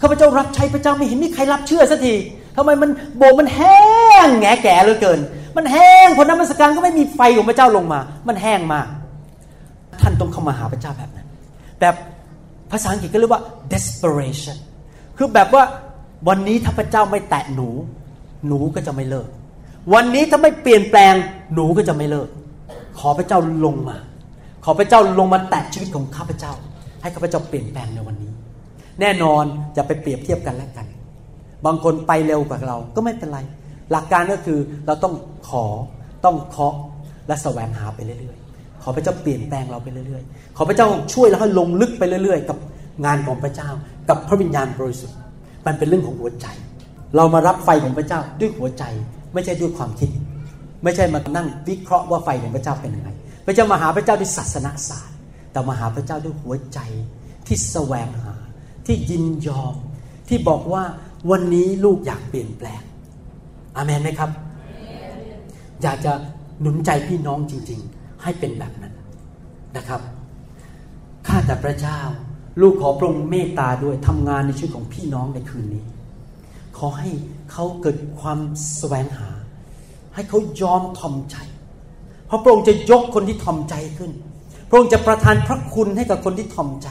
[0.00, 2.14] ข้าพเจ้ารับใช้พระเจ้าไม่เห็นมีใครรับเชื่อสักที
[2.56, 3.78] ทำไมมันโบมันแห้
[4.26, 5.20] งแงแก่เหลือเกิน
[5.56, 8.86] มันแห้งพอนมันสการก็ไม่มีไฟของพระเจ้าลงมา มันแห้งมาก
[10.02, 11.17] ท่านต้องเข้ามาหาพระเจ้าแบบนั้น
[11.80, 11.94] แบบ
[12.70, 14.58] ภาษาอังกฤษก็เรียกว่า desperation
[15.16, 15.64] คือแบบว่า
[16.28, 17.68] วันนี้ถ้าพระเจ้าไม่แตะหนู
[18.46, 19.28] หนูก็จะไม่เลิก
[19.94, 21.14] วันนี้ถ้าไม่เปลี่ยนแปลง
[21.54, 22.28] หนูก็จะไม่เลิก
[22.98, 23.96] ขอพระเจ้าลงมา
[24.64, 26.52] ขอพระเจ้าลงมาแตะชีวิตของข้าพเจ้า
[27.02, 28.32] ให้ข้าพเจ้าเปลี่ยนแปลงในวันนี้
[29.00, 29.44] แน่นอน
[29.76, 30.86] จะไปเปรียบเทียบกันและกัน
[31.66, 33.38] บางคนไปเร็วกว่าเราก็ไม่เป็นไร
[33.90, 35.14] หลักการก็คือเราต้อง
[35.48, 35.64] ขอ
[36.24, 36.74] ต้องเคาะ
[37.26, 38.37] และแสวงหาไปเรื่อย
[38.88, 42.58] อพระเจ้าเปลี่ยนแปลงเราไปเรื่อยๆ ขอพระเจ้าช่วยเราให้ลงลึกไปเรื่อย ๆ กับ
[43.04, 43.70] งานของพระเจ้า
[44.08, 45.16] กับพระวิญญาณบริสุทธิ์
[45.66, 46.46] มันเป็นเรื่องของหัวใจ
[47.16, 48.84] เรามารับไฟของพระเจ้าด้วยหัวใจ
[49.34, 50.10] ไม่ใช่ด้วยความคิด
[50.84, 53.10] ไม่ใช่มานั่งวิเคราะห์ว่าไฟของพระเจ้าเป็นยังไง
[53.46, 55.16] พระเจ้ามาหาพระเจ้าด้วยศาสนศาสตร์
[55.52, 56.78] แต่มาหาพระเจ้าด้วยหัวใจ
[57.46, 58.34] ที่แสวงหา
[58.86, 59.74] ที่ยินยอม
[60.28, 60.82] ที่บอกว่า
[61.30, 62.82] วันนี้ลูกอยากเปลี่ยนแปลง
[63.76, 64.30] อาเมนไหมครับ
[65.82, 66.12] อยากจะ
[66.60, 68.94] หนุนใจพี่น้องจริง ๆ ให้เป็นแบบนั้น
[69.76, 70.00] นะครับ
[71.26, 72.00] ข้าแต่พระเจ้า
[72.60, 75.84] ลูกขอพระองค์เมตตาด้วยทำงานในชีวิตของพี่น้องในคืนนี้
[76.78, 77.10] ขอให้
[77.52, 78.38] เขาเกิดความ
[78.76, 79.30] แสวงหา
[80.14, 81.36] ให้เขายอมทอมใจ
[82.26, 84.12] เพราะพระองค์จะยกคนที่ทอมใจขึ้น
[84.68, 86.88] พระองค์จะประทานพระคุณให้กับคนที่ทอมใจ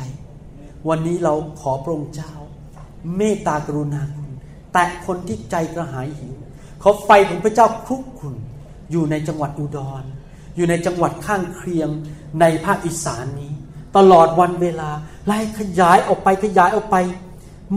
[0.89, 2.33] วันนี้เราขอพระองค์เจ้า
[3.17, 4.29] เมตตากรุณาคุณ
[4.73, 6.35] แตะคนที่ใจกระหายหิว
[6.81, 8.35] ขอไฟของพระเจ้าคลุกคุณ
[8.91, 10.03] อยู่ในจังหวัดอุดร
[10.57, 11.89] อยู่ในจังหวัดข้างเคียง
[12.41, 13.51] ในภาคอีสานนี้
[13.97, 14.89] ตลอดวันเวลา
[15.25, 16.95] ไล่ขยายออกไปขยายออกไป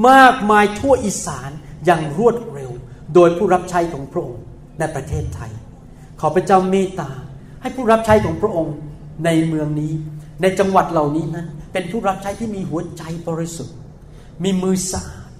[0.09, 1.51] มากมายทั่วอีสาน
[1.87, 2.70] อย่างรวดเร็ว
[3.14, 4.45] โดยผู้รับใช้ของพระองค์
[4.78, 5.53] ในประเทศไทย
[6.20, 7.11] ขอพระเจ้าเมตตา
[7.62, 8.76] ให้ผู้รับใช้ของพระองค์
[9.24, 9.93] ในเมืองนี้
[10.43, 13.76] ในจังหวัดเหล่านี้นั้น เป็นผู้รับใช้ที่มีหัวใจบริสุทธิ์
[14.45, 15.31] มีมือสะอาด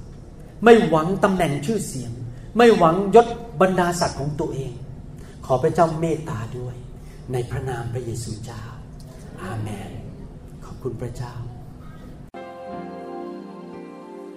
[0.65, 2.13] ไม่หวังตำแหน่งชื่อเสียง
[2.57, 3.27] ไม่หวังยศ
[3.61, 4.73] บรรดาศักดิ์ของตัวเอง
[5.47, 6.75] ขอพระเจ้าเมตตาด้วย
[7.33, 8.63] ในพระนามพระเยซูเจ้า
[9.43, 9.91] อาเมน
[10.65, 11.35] ขอบคุณพระเจ้า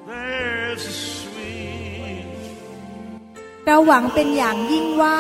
[0.10, 2.28] There's a sweet
[3.66, 5.20] เราหวังเป็นอย่างยิ่งว่า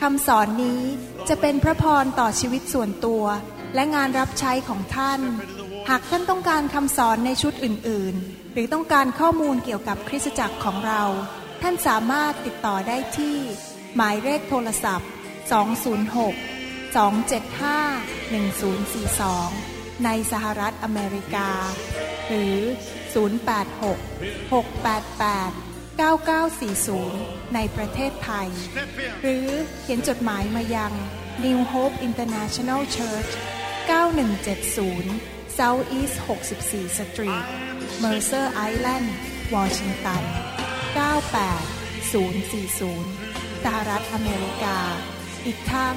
[0.00, 0.82] คำสอนนี้
[1.28, 3.24] จะเป็นพระพรต่อชีวิตส่วนตัว
[3.74, 5.20] และงานรับใช้ของท่าน
[5.88, 11.02] หากท่านต้องการคำสอนในชุดอื่น ๆ หรือต้องการข้อมูลเกี่ยวกับคริสตจักรของเรา
[11.62, 13.36] ท่านสามารถติดต่อได้ที่
[13.96, 15.08] หมายเลขโทรศัพท์
[15.70, 16.59] 206
[16.90, 16.92] 275
[18.30, 21.50] 1042 ในสหรัฐอเมริกา
[22.28, 22.56] หรือ
[23.18, 25.52] 086 688
[26.00, 28.48] 9940 ในประเทศไทย
[29.22, 29.46] หรือ
[29.80, 30.92] เขียนจดหมายมายัง
[31.44, 33.30] New Hope International Church
[34.40, 36.16] 9170 South East
[36.58, 37.44] 64 Street
[38.02, 39.06] Mercer Island
[39.54, 40.22] Washington
[40.98, 44.78] 98040 สหรัฐอเมริกา
[45.46, 45.96] อีกทั้ง